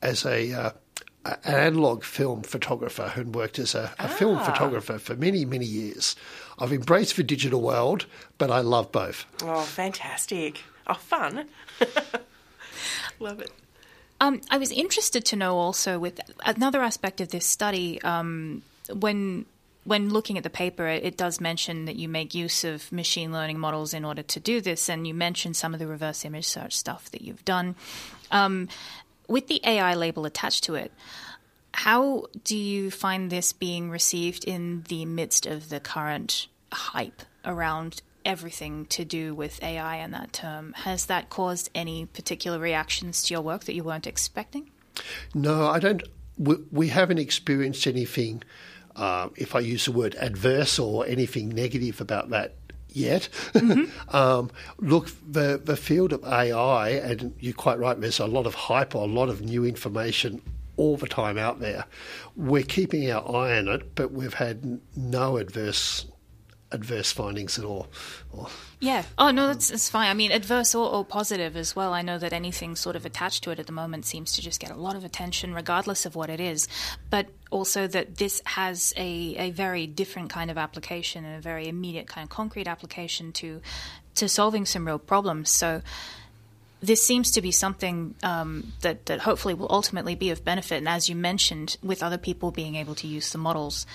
[0.02, 0.70] as a uh,
[1.24, 4.44] an analog film photographer and worked as a, a film Ah.
[4.44, 6.16] photographer for many many years.
[6.62, 8.06] I've embraced the digital world,
[8.38, 9.26] but I love both.
[9.42, 10.60] Oh, fantastic!
[10.86, 11.48] Oh, fun.
[13.18, 13.50] Love it.
[14.20, 19.46] Um, I was interested to know also with another aspect of this study um, when
[19.82, 23.32] when looking at the paper, it, it does mention that you make use of machine
[23.32, 26.46] learning models in order to do this, and you mentioned some of the reverse image
[26.46, 27.74] search stuff that you've done.
[28.30, 28.68] Um,
[29.26, 30.92] with the AI label attached to it,
[31.74, 38.02] how do you find this being received in the midst of the current hype around
[38.24, 40.72] everything to do with AI and that term?
[40.74, 44.70] Has that caused any particular reactions to your work that you weren't expecting?
[45.34, 46.02] No, I don't.
[46.38, 48.42] We, we haven't experienced anything.
[48.94, 52.54] Uh, if I use the word adverse or anything negative about that
[52.96, 53.28] yet.
[54.10, 57.98] um, look, the the field of AI, and you're quite right.
[57.98, 60.42] There's a lot of hype, or a lot of new information
[60.76, 61.84] all the time out there.
[62.36, 66.06] We're keeping our eye on it, but we've had no adverse
[66.72, 67.86] adverse findings at all.
[68.32, 68.48] Or,
[68.80, 69.04] Yeah.
[69.18, 70.08] Oh no, that's, that's fine.
[70.08, 71.92] I mean, adverse or, or positive as well.
[71.92, 74.60] I know that anything sort of attached to it at the moment seems to just
[74.60, 76.68] get a lot of attention, regardless of what it is.
[77.10, 81.68] But also that this has a, a very different kind of application and a very
[81.68, 83.60] immediate kind of concrete application to
[84.14, 85.50] to solving some real problems.
[85.50, 85.80] So
[86.82, 90.78] this seems to be something um, that that hopefully will ultimately be of benefit.
[90.78, 93.86] And as you mentioned, with other people being able to use the models,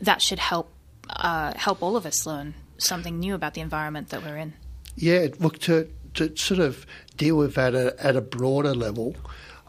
[0.00, 0.72] that should help
[1.08, 4.54] uh, help all of us learn something new about the environment that we're in.
[4.96, 6.86] Yeah, look to to sort of
[7.16, 9.16] deal with that at, at a broader level,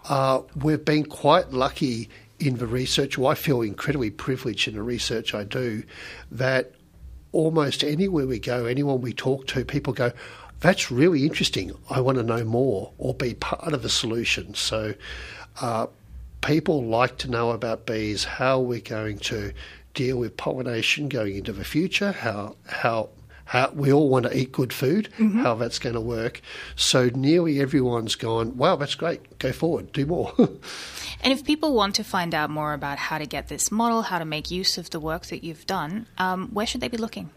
[0.09, 3.17] uh, we've been quite lucky in the research.
[3.17, 5.83] Well, I feel incredibly privileged in the research I do
[6.31, 6.73] that
[7.31, 10.11] almost anywhere we go, anyone we talk to, people go,
[10.59, 11.73] that's really interesting.
[11.89, 14.53] I want to know more or be part of the solution.
[14.53, 14.93] So,
[15.61, 15.87] uh,
[16.41, 19.53] people like to know about bees, how we're going to
[19.93, 23.09] deal with pollination going into the future, how how
[23.45, 25.41] how we all want to eat good food, mm-hmm.
[25.41, 26.41] how that's going to work.
[26.75, 30.33] So nearly everyone's gone, wow, that's great, go forward, do more.
[30.37, 34.19] and if people want to find out more about how to get this model, how
[34.19, 37.29] to make use of the work that you've done, um, where should they be looking?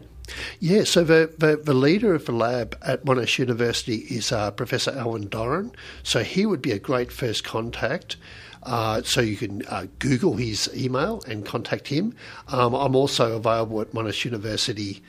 [0.59, 4.91] Yeah, so the, the, the, leader of the lab at Monash University is uh, Professor
[4.91, 5.73] Alan Dorin.
[6.03, 8.17] So he would be a great first contact.
[8.63, 12.15] Uh, so you can uh, Google his email and contact him.
[12.47, 15.01] Um, I'm also available at Monash University.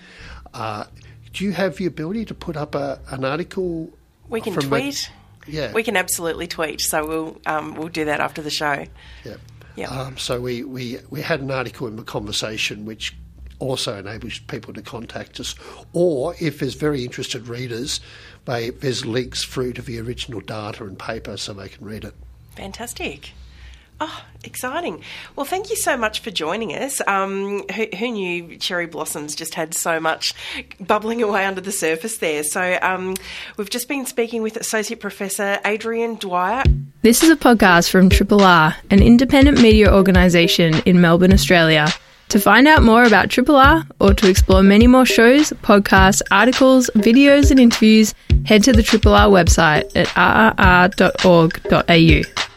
[0.54, 0.84] Uh,
[1.32, 3.90] do you have the ability to put up a, an article?
[4.28, 5.10] We can tweet.
[5.46, 6.80] yeah, we can absolutely tweet.
[6.80, 8.84] So we'll um, we'll do that after the show.
[9.24, 9.36] Yeah.
[9.78, 9.90] Yeah.
[9.90, 13.14] Um, so we, we, we had an article in the conversation which
[13.60, 15.54] also enables people to contact us.
[15.92, 18.00] Or if there's very interested readers,
[18.44, 22.14] they, there's links through to the original data and paper so they can read it.
[22.56, 23.30] Fantastic.
[24.00, 25.02] Oh, exciting.
[25.34, 27.00] Well, thank you so much for joining us.
[27.08, 30.34] Um, who, who, knew cherry blossoms just had so much
[30.78, 32.44] bubbling away under the surface there?
[32.44, 33.16] So, um,
[33.56, 36.62] we've just been speaking with Associate Professor Adrian Dyer.
[37.02, 41.88] This is a podcast from Triple R, an independent media organisation in Melbourne, Australia.
[42.28, 46.90] To find out more about Triple R or to explore many more shows, podcasts, articles,
[46.94, 50.06] videos, and interviews, head to the Triple R website at
[50.56, 52.47] rrr.org.au.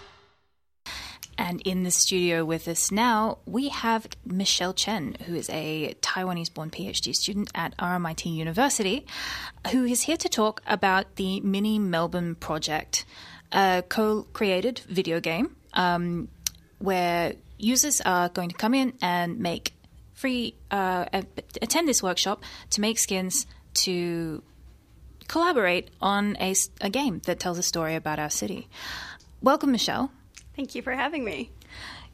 [1.42, 6.54] And in the studio with us now, we have Michelle Chen, who is a Taiwanese
[6.54, 9.08] born PhD student at RMIT University,
[9.72, 13.06] who is here to talk about the Mini Melbourne project,
[13.52, 16.28] a co created video game um,
[16.78, 19.74] where users are going to come in and make
[20.14, 21.06] free, uh,
[21.60, 23.48] attend this workshop to make skins
[23.86, 24.44] to
[25.28, 28.68] collaborate on a, a game that tells a story about our city.
[29.42, 30.12] Welcome, Michelle.
[30.56, 31.50] Thank you for having me.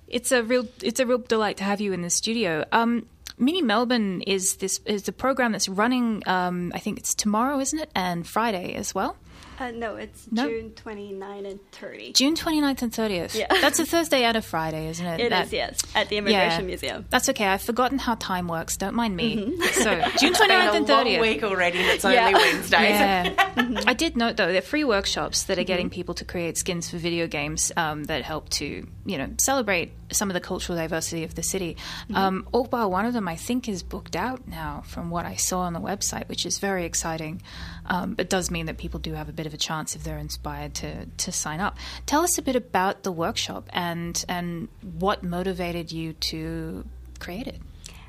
[0.08, 2.64] It's a real it's a real delight to have you in the studio.
[2.72, 6.24] Um, Mini Melbourne is this is the program that's running.
[6.26, 9.18] Um, I think it's tomorrow, isn't it, and Friday as well.
[9.60, 10.48] Uh, no, it's no?
[10.48, 12.14] June 29 and 30.
[12.14, 13.36] June 29th and 30th.
[13.36, 13.48] Yeah.
[13.50, 15.20] That's a Thursday and a Friday, isn't it?
[15.20, 16.68] It that, is, yes, at the Immigration yeah.
[16.68, 17.06] Museum.
[17.10, 17.46] That's okay.
[17.46, 18.78] I've forgotten how time works.
[18.78, 19.38] Don't mind me.
[19.38, 19.64] Mm-hmm.
[19.78, 21.22] So, June 29th and 30th.
[21.22, 22.28] week already and it's yeah.
[22.28, 22.72] only Wednesdays.
[22.82, 23.54] Yeah.
[23.56, 23.88] mm-hmm.
[23.88, 25.68] I did note, though, there are free workshops that are mm-hmm.
[25.68, 29.92] getting people to create skins for video games um, that help to, you know, celebrate
[30.12, 31.76] some of the cultural diversity of the city.
[32.04, 32.16] Mm-hmm.
[32.16, 35.36] Um, all bar one of them, I think, is booked out now from what I
[35.36, 37.42] saw on the website, which is very exciting.
[37.86, 40.18] Um, but does mean that people do have a bit of a chance if they're
[40.18, 41.78] inspired to, to sign up.
[42.06, 46.86] Tell us a bit about the workshop and and what motivated you to
[47.20, 47.60] create it.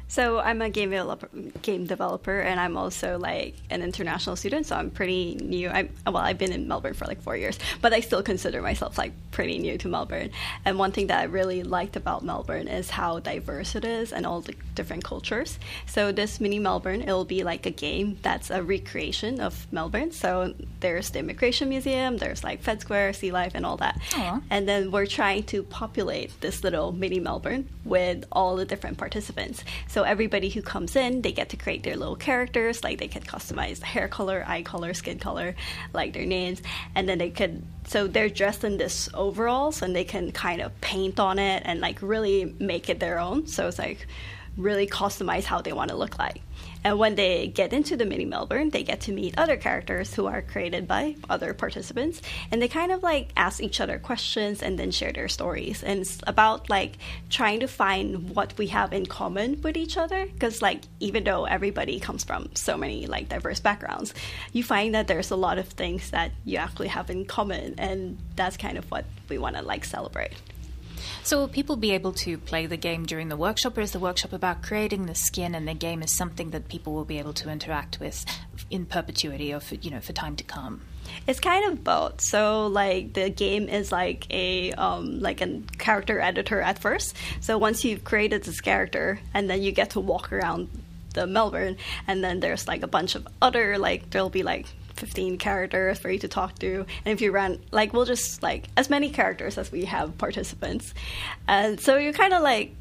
[0.08, 1.28] So I'm a game developer,
[1.62, 4.66] game developer, and I'm also like an international student.
[4.66, 5.68] So I'm pretty new.
[5.68, 8.98] I'm well, I've been in Melbourne for like four years, but I still consider myself
[8.98, 10.30] like pretty new to Melbourne.
[10.64, 14.26] And one thing that I really liked about Melbourne is how diverse it is and
[14.26, 15.58] all the different cultures.
[15.86, 20.10] So this mini Melbourne, it'll be like a game that's a recreation of Melbourne.
[20.10, 24.00] So there's the Immigration Museum, there's like Fed Square, Sea Life, and all that.
[24.10, 24.42] Aww.
[24.50, 29.62] And then we're trying to populate this little mini Melbourne with all the different participants.
[29.86, 32.84] So so everybody who comes in, they get to create their little characters.
[32.84, 35.56] Like they could customize hair color, eye color, skin color,
[35.92, 36.62] like their names,
[36.94, 37.64] and then they could.
[37.88, 41.80] So they're dressed in this overalls, and they can kind of paint on it and
[41.80, 43.48] like really make it their own.
[43.48, 44.06] So it's like
[44.56, 46.42] really customize how they want to look like.
[46.88, 50.24] And when they get into the mini Melbourne, they get to meet other characters who
[50.24, 52.22] are created by other participants.
[52.50, 55.84] And they kind of like ask each other questions and then share their stories.
[55.84, 56.96] And it's about like
[57.28, 60.24] trying to find what we have in common with each other.
[60.24, 64.14] Because, like, even though everybody comes from so many like diverse backgrounds,
[64.54, 67.74] you find that there's a lot of things that you actually have in common.
[67.76, 70.32] And that's kind of what we want to like celebrate.
[71.22, 73.98] So, will people be able to play the game during the workshop, or is the
[73.98, 77.32] workshop about creating the skin, and the game is something that people will be able
[77.34, 78.24] to interact with
[78.70, 80.80] in perpetuity, or for, you know, for time to come?
[81.26, 82.20] It's kind of both.
[82.20, 87.16] So, like the game is like a um, like a character editor at first.
[87.40, 90.68] So once you've created this character, and then you get to walk around
[91.14, 94.66] the Melbourne, and then there's like a bunch of other like there'll be like
[94.98, 96.86] 15 characters for you to talk to.
[97.04, 100.92] And if you run, like, we'll just like as many characters as we have participants.
[101.46, 102.74] And so you're kind of like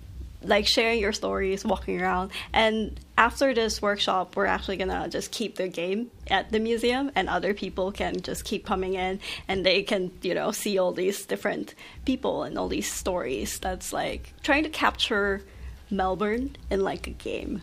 [0.44, 2.32] like sharing your stories, walking around.
[2.54, 7.28] And after this workshop, we're actually gonna just keep the game at the museum, and
[7.28, 11.26] other people can just keep coming in, and they can you know see all these
[11.26, 11.74] different
[12.06, 13.60] people and all these stories.
[13.60, 15.42] That's like trying to capture
[15.90, 17.62] Melbourne in like a game.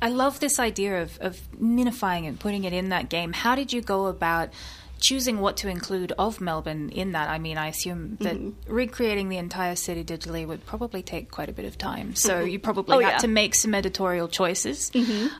[0.00, 3.32] I love this idea of, of minifying and putting it in that game.
[3.32, 4.50] How did you go about
[5.00, 7.28] choosing what to include of Melbourne in that?
[7.28, 8.72] I mean, I assume that Mm-hmm.
[8.72, 12.14] recreating the entire city digitally would probably take quite a bit of time.
[12.14, 13.12] So you probably Oh, had yeah.
[13.16, 13.20] Mm-hmm.
[13.22, 14.90] to make some editorial choices.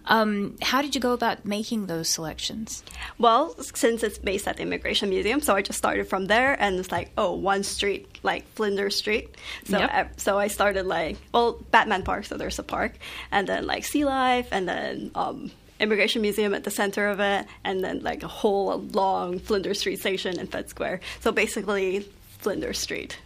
[0.07, 2.83] Um, how did you go about making those selections?
[3.19, 6.79] Well, since it's based at the Immigration Museum, so I just started from there, and
[6.79, 9.35] it's like, oh, one street, like Flinders Street.
[9.65, 9.91] So, Yep.
[9.93, 12.93] uh, so I started like, well, Batman Park, so there's a park,
[13.31, 15.51] and then like Sea Life, and then um,
[15.81, 20.01] Immigration Museum at the center of it, and then like a whole long Flinders Street
[20.01, 21.01] station in Fed Square.
[21.21, 22.09] So basically,
[22.39, 23.19] Flinders Street.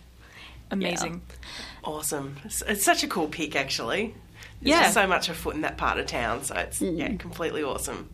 [0.70, 1.20] Amazing.
[1.84, 2.36] Awesome.
[2.44, 4.14] It's, it's such a cool peak, actually.
[4.60, 4.82] There's Yeah.
[4.82, 6.96] just so much afoot in that part of town, so it's mm-hmm.
[6.96, 8.08] yeah, completely awesome.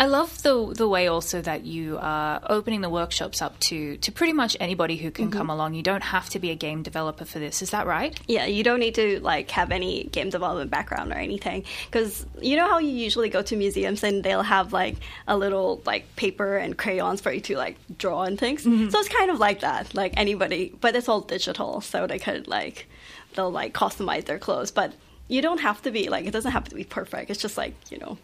[0.00, 4.10] I love the the way also that you are opening the workshops up to to
[4.10, 5.38] pretty much anybody who can Mm-hmm.
[5.38, 5.74] come along.
[5.74, 7.60] You don't have to be a game developer for this.
[7.60, 8.18] Is that right?
[8.26, 12.56] Yeah, you don't need to like have any game development background or anything because you
[12.56, 14.96] know how you usually go to museums and they'll have like
[15.28, 18.62] a little like paper and crayons for you to like draw and things.
[18.62, 22.48] So it's kind of like that, like anybody, but it's all digital, so they could
[22.48, 22.86] like
[23.34, 24.94] they'll like customize their clothes, but
[25.28, 27.30] you don't have to be like it doesn't have to be perfect.
[27.30, 28.16] It's just like you know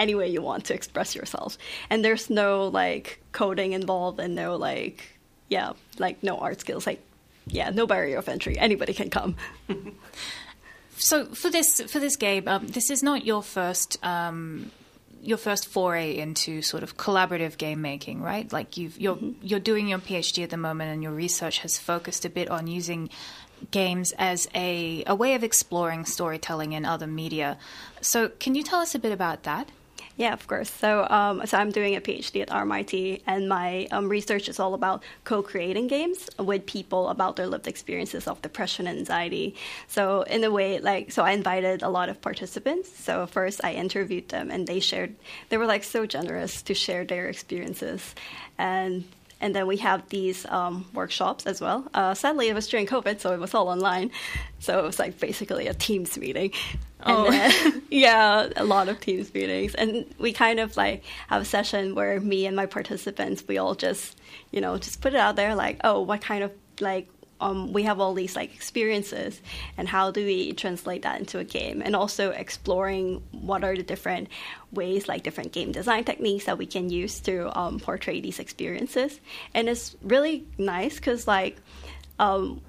[0.00, 1.56] any way you want to express yourself,
[1.90, 7.00] and there's no like coding involved and no like yeah like no art skills like
[7.46, 9.36] yeah no barrier of entry anybody can come
[11.00, 14.70] So for this for this game, um, this is not your first um,
[15.22, 18.50] your first foray into sort of collaborative game making, right?
[18.52, 22.26] Like you've, you're you're doing your PhD at the moment, and your research has focused
[22.26, 23.08] a bit on using
[23.70, 27.56] games as a a way of exploring storytelling in other media.
[28.02, 29.70] So can you tell us a bit about that?
[30.20, 30.70] Yeah, of course.
[30.70, 34.74] So, um, so I'm doing a PhD at RMIT, and my um, research is all
[34.74, 39.54] about co-creating games with people about their lived experiences of depression and anxiety.
[39.88, 42.94] So, in a way, like, so I invited a lot of participants.
[42.98, 45.16] So first, I interviewed them, and they shared.
[45.48, 48.14] They were like so generous to share their experiences,
[48.58, 49.04] and
[49.40, 51.86] and then we have these um, workshops as well.
[51.94, 54.10] Uh, sadly, it was during COVID, so it was all online.
[54.58, 56.52] So it was like basically a Teams meeting.
[57.00, 57.30] And Oh.
[57.30, 59.74] then, yeah, a lot of Teams meetings.
[59.74, 63.74] And we kind of like have a session where me and my participants, we all
[63.74, 64.18] just,
[64.50, 67.08] you know, just put it out there like, oh, what kind of like,
[67.40, 69.40] um, we have all these like experiences
[69.76, 71.82] and how do we translate that into a game?
[71.84, 74.28] And also exploring what are the different
[74.72, 79.20] ways like different game design techniques that we can use to um, portray these experiences.
[79.54, 81.56] And it's really nice because like
[82.18, 82.60] um,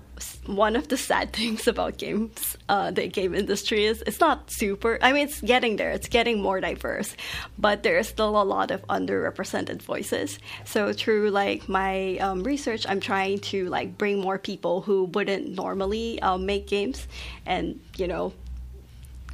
[0.46, 4.98] one of the sad things about games, uh, the game industry is it's not super.
[5.02, 5.92] I mean, it's getting there.
[5.92, 7.16] It's getting more diverse,
[7.58, 10.40] but there's still a lot of underrepresented voices.
[10.66, 15.50] So through like my um, research, I'm trying to like bring more people who wouldn't
[15.50, 17.08] normally um, make games,
[17.46, 18.34] and you know,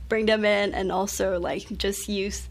[0.09, 2.47] bring them in, and also like just use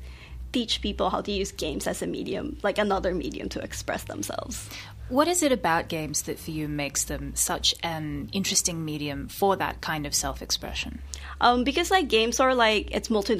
[0.52, 4.70] teach people how to use games as a medium, like another medium to express themselves.
[5.08, 9.54] What is it about games that for you makes them such an interesting medium for
[9.56, 11.00] that kind of self expression?
[11.40, 13.36] Um, because like games are like it's multi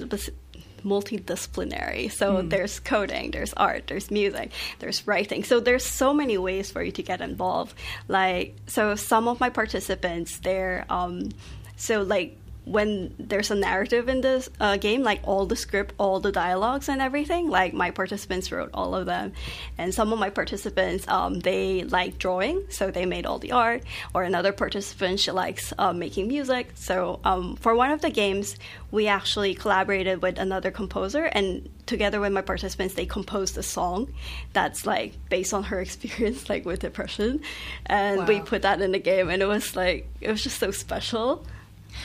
[0.87, 2.11] multidisciplinary.
[2.13, 5.43] So there's coding, there's art, there's music, there's writing.
[5.43, 7.75] So there's so many ways for you to get involved.
[8.09, 11.31] Like so, some of my participants, they're um,
[11.77, 16.19] so like when there's a narrative in this uh, game, like all the script, all
[16.19, 19.33] the dialogues and everything, like my participants wrote all of them.
[19.79, 23.85] And some of my participants, um, they like drawing, so they made all the art.
[24.15, 26.73] Or another participant, she likes uh, making music.
[26.75, 28.57] So um, for one of the games,
[28.91, 34.13] we actually collaborated with another composer, and together with my participants, they composed a song
[34.55, 37.43] that's like based on her experience, like with depression.
[37.87, 40.73] And we put that in the game, and it was like, it was just so
[40.73, 41.47] special.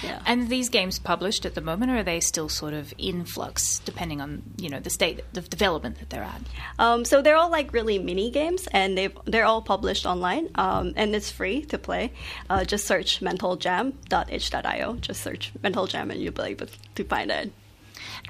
[0.03, 0.21] Yeah.
[0.25, 3.79] And these games published at the moment, or are they still sort of in flux,
[3.79, 6.41] depending on you know the state of development that they're at?
[6.79, 10.93] Um, so they're all like really mini games, and they they're all published online, um,
[10.95, 12.13] and it's free to play.
[12.49, 14.95] Uh, just search mentaljam.itch.io.
[14.95, 17.51] Just search mental jam, and you'll be able to find it.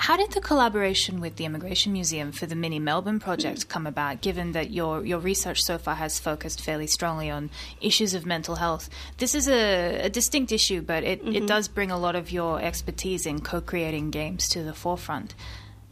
[0.02, 4.22] How did the collaboration with the Immigration Museum for the Mini Melbourne project come about,
[4.22, 8.56] given that your, your research so far has focused fairly strongly on issues of mental
[8.56, 8.89] health?
[9.20, 11.45] This is a, a distinct issue, but it, it mm-hmm.
[11.45, 15.36] does bring a lot of your expertise in co creating games to the forefront.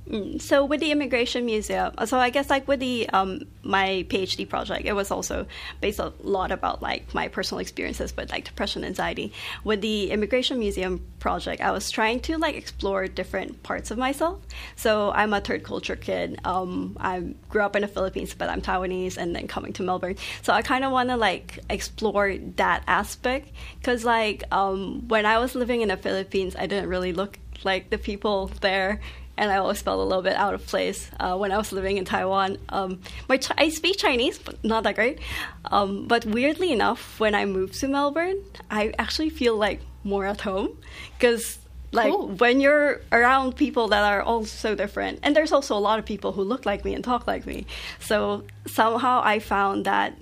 [0.10, 4.50] Mm, so with the immigration museum, so I guess like with the um, my PhD
[4.50, 5.46] project, it was also
[5.82, 9.32] based a lot about like my personal experiences with like depression, anxiety.
[9.64, 14.42] With the immigration museum project, I was trying to like explore different parts of myself.
[14.76, 16.40] So I'm a third culture kid.
[16.44, 20.16] Um, I grew up in the Philippines, but I'm Taiwanese, and then coming to Melbourne.
[20.42, 25.38] So I kind of want to like explore that aspect because like um, when I
[25.38, 29.02] was living in the Philippines, I didn't really look like the people there
[29.40, 31.98] and I always felt a little bit out of place uh, when I was living
[31.98, 32.58] in Taiwan.
[32.68, 35.20] Um, my Ch- I speak Chinese, but not that great.
[35.64, 40.42] Um, but weirdly enough, when I moved to Melbourne, I actually feel like more at
[40.42, 40.78] home
[41.18, 41.58] because
[41.92, 42.28] like cool.
[42.28, 46.06] when you're around people that are all so different and there's also a lot of
[46.06, 47.66] people who look like me and talk like me
[48.00, 50.14] so somehow i found that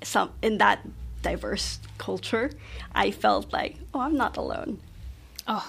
[0.00, 0.78] some in that
[1.22, 2.50] diverse culture
[2.94, 4.78] i felt like oh i'm not alone
[5.48, 5.68] oh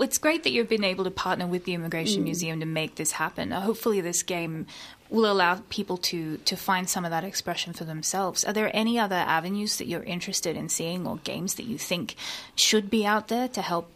[0.00, 2.24] it's great that you've been able to partner with the Immigration mm.
[2.24, 3.50] Museum to make this happen.
[3.50, 4.66] Hopefully, this game
[5.08, 8.44] will allow people to to find some of that expression for themselves.
[8.44, 12.16] Are there any other avenues that you're interested in seeing, or games that you think
[12.54, 13.90] should be out there to help,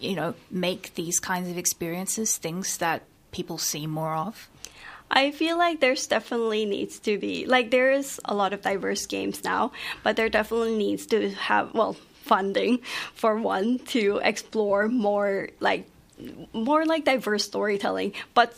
[0.00, 4.48] you know, make these kinds of experiences things that people see more of?
[5.08, 9.06] I feel like there's definitely needs to be like there is a lot of diverse
[9.06, 9.72] games now,
[10.02, 12.78] but there definitely needs to have well funding
[13.14, 15.86] for one to explore more like
[16.52, 18.54] more like diverse storytelling but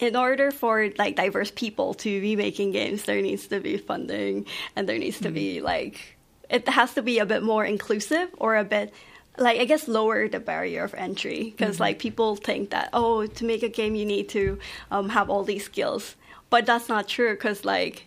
[0.00, 4.46] in order for like diverse people to be making games there needs to be funding
[4.74, 5.34] and there needs to mm-hmm.
[5.34, 6.16] be like
[6.50, 8.92] it has to be a bit more inclusive or a bit
[9.38, 11.82] like I guess lower the barrier of entry because mm-hmm.
[11.82, 14.58] like people think that oh to make a game you need to
[14.90, 16.16] um, have all these skills,
[16.50, 18.06] but that's not true because like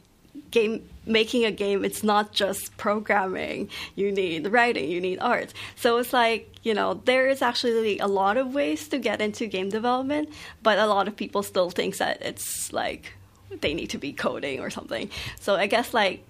[0.51, 3.69] game making a game it's not just programming.
[3.95, 5.53] You need writing you need art.
[5.75, 9.47] So it's like you know there is actually a lot of ways to get into
[9.47, 10.29] game development
[10.61, 13.13] but a lot of people still think that it's like
[13.61, 15.09] they need to be coding or something.
[15.39, 16.23] So i guess like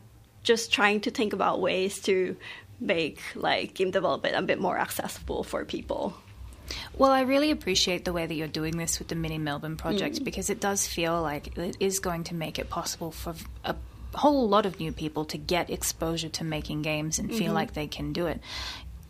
[0.43, 2.35] just trying to think about ways to
[2.79, 6.15] make like game development a bit more accessible for people.
[6.97, 10.17] Well, I really appreciate the way that you're doing this with the Mini Melbourne project
[10.17, 10.23] mm.
[10.23, 13.75] because it does feel like it is going to make it possible for a
[14.13, 17.53] whole lot of new people to get exposure to making games and feel mm-hmm.
[17.53, 18.41] like they can do it.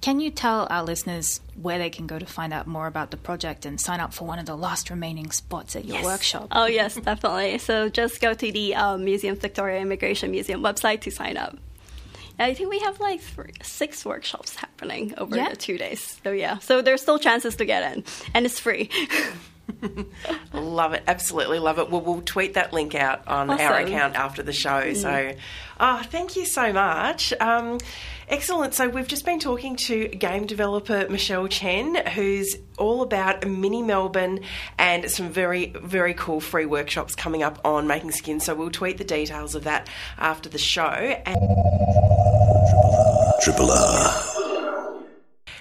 [0.02, 3.18] Can you tell our listeners where they can go to find out more about the
[3.18, 6.06] project and sign up for one of the last remaining spots at your yes.
[6.06, 6.48] workshop?
[6.52, 7.60] Oh, yes, definitely.
[7.60, 11.56] So just go to the um, Museum Victoria Immigration Museum website to sign up.
[12.40, 15.50] I think we have like three, six workshops happening over yeah.
[15.50, 16.20] the two days.
[16.24, 16.58] So, yeah.
[16.58, 18.90] So there's still chances to get in, and it's free.
[20.54, 21.90] love it, absolutely love it.
[21.90, 23.66] We'll, we'll tweet that link out on awesome.
[23.66, 24.70] our account after the show.
[24.70, 24.96] Mm.
[24.96, 25.34] So,
[25.80, 27.34] oh, thank you so much.
[27.40, 27.80] Um,
[28.28, 28.74] excellent.
[28.74, 34.40] So, we've just been talking to game developer Michelle Chen, who's all about Mini Melbourne
[34.78, 38.46] and some very, very cool free workshops coming up on making skins.
[38.46, 40.82] So, we'll tweet the details of that after the show.
[40.82, 41.38] And-
[43.44, 44.31] Triple R.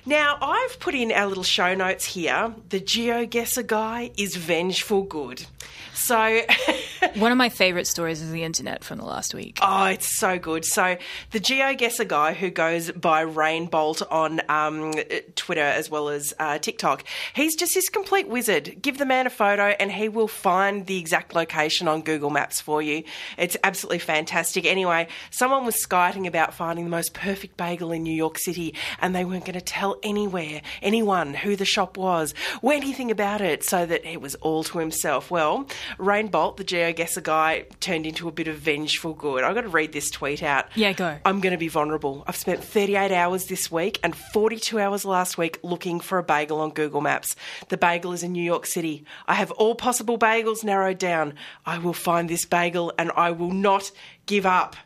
[0.06, 2.54] Now, I've put in our little show notes here.
[2.70, 5.44] The GeoGuessr guy is vengeful good.
[5.92, 6.40] So,
[7.14, 9.58] one of my favourite stories is the internet from the last week.
[9.62, 10.64] Oh, it's so good.
[10.64, 10.96] So,
[11.30, 14.94] the GeoGuessr guy who goes by Rainbolt on um,
[15.34, 18.82] Twitter as well as uh, TikTok, he's just this complete wizard.
[18.82, 22.60] Give the man a photo and he will find the exact location on Google Maps
[22.60, 23.04] for you.
[23.38, 24.66] It's absolutely fantastic.
[24.66, 29.14] Anyway, someone was skiting about finding the most perfect bagel in New York City and
[29.14, 33.64] they weren't going to tell anywhere, anyone who the shop was, or anything about it,
[33.64, 35.30] so that it was all to himself.
[35.30, 35.66] Well,
[35.98, 39.44] Rainbolt, the GeoGuessr guy, turned into a bit of vengeful good.
[39.44, 40.66] I've got to read this tweet out.
[40.74, 41.18] Yeah, go.
[41.24, 42.24] I'm going to be vulnerable.
[42.26, 46.60] I've spent 38 hours this week and 42 hours last week looking for a bagel
[46.60, 47.36] on Google Maps.
[47.68, 49.04] The bagel is in New York City.
[49.26, 51.34] I have all possible bagels narrowed down.
[51.66, 53.90] I will find this bagel and I will not
[54.26, 54.76] give up.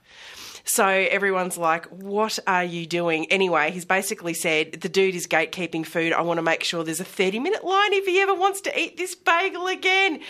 [0.64, 3.26] So everyone's like, what are you doing?
[3.30, 6.14] Anyway, he's basically said, the dude is gatekeeping food.
[6.14, 8.78] I want to make sure there's a 30 minute line if he ever wants to
[8.78, 10.20] eat this bagel again.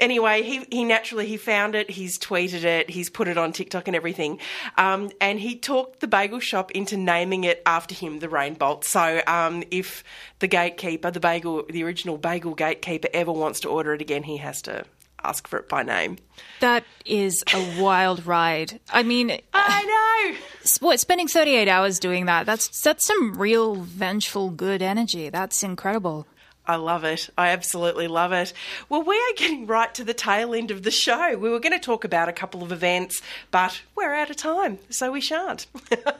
[0.00, 3.86] Anyway, he, he naturally, he found it, he's tweeted it, he's put it on TikTok
[3.86, 4.40] and everything.
[4.76, 8.84] Um, and he talked the bagel shop into naming it after him, the Rainbolt.
[8.84, 10.02] So um, if
[10.40, 14.38] the gatekeeper, the bagel, the original bagel gatekeeper ever wants to order it again, he
[14.38, 14.84] has to
[15.24, 16.18] ask for it by name.
[16.60, 18.80] That is a wild ride.
[18.92, 19.84] I mean, I
[20.32, 20.36] know.
[20.80, 22.46] What spending 38 hours doing that?
[22.46, 25.28] That's that's some real vengeful good energy.
[25.28, 26.26] That's incredible.
[26.66, 27.28] I love it.
[27.36, 28.54] I absolutely love it.
[28.88, 31.36] Well, we are getting right to the tail end of the show.
[31.36, 34.78] We were going to talk about a couple of events, but we're out of time,
[34.88, 35.66] so we shan't.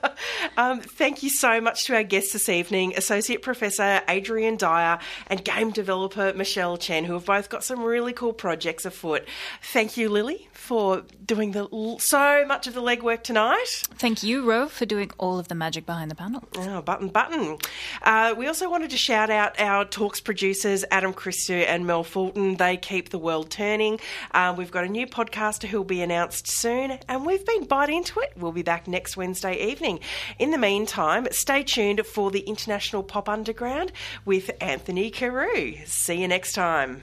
[0.59, 5.43] um, thank you so much to our guests this evening, Associate Professor Adrian Dyer and
[5.43, 9.27] game developer Michelle Chen, who have both got some really cool projects afoot.
[9.63, 11.65] Thank you, Lily, for doing the
[11.99, 13.83] so much of the legwork tonight.
[13.95, 16.45] Thank you, Ro, for doing all of the magic behind the panel.
[16.57, 17.59] Oh, button, button.
[18.03, 22.57] Uh, we also wanted to shout out our Talks producers, Adam Christou and Mel Fulton.
[22.57, 24.01] They keep the world turning.
[24.33, 27.95] Uh, we've got a new podcaster who will be announced soon, and we've been Byte
[27.95, 28.33] Into It.
[28.37, 30.01] We'll be back next Wednesday evening.
[30.41, 33.93] In the meantime, stay tuned for the International Pop Underground
[34.25, 35.77] with Anthony Carew.
[35.85, 37.03] See you next time.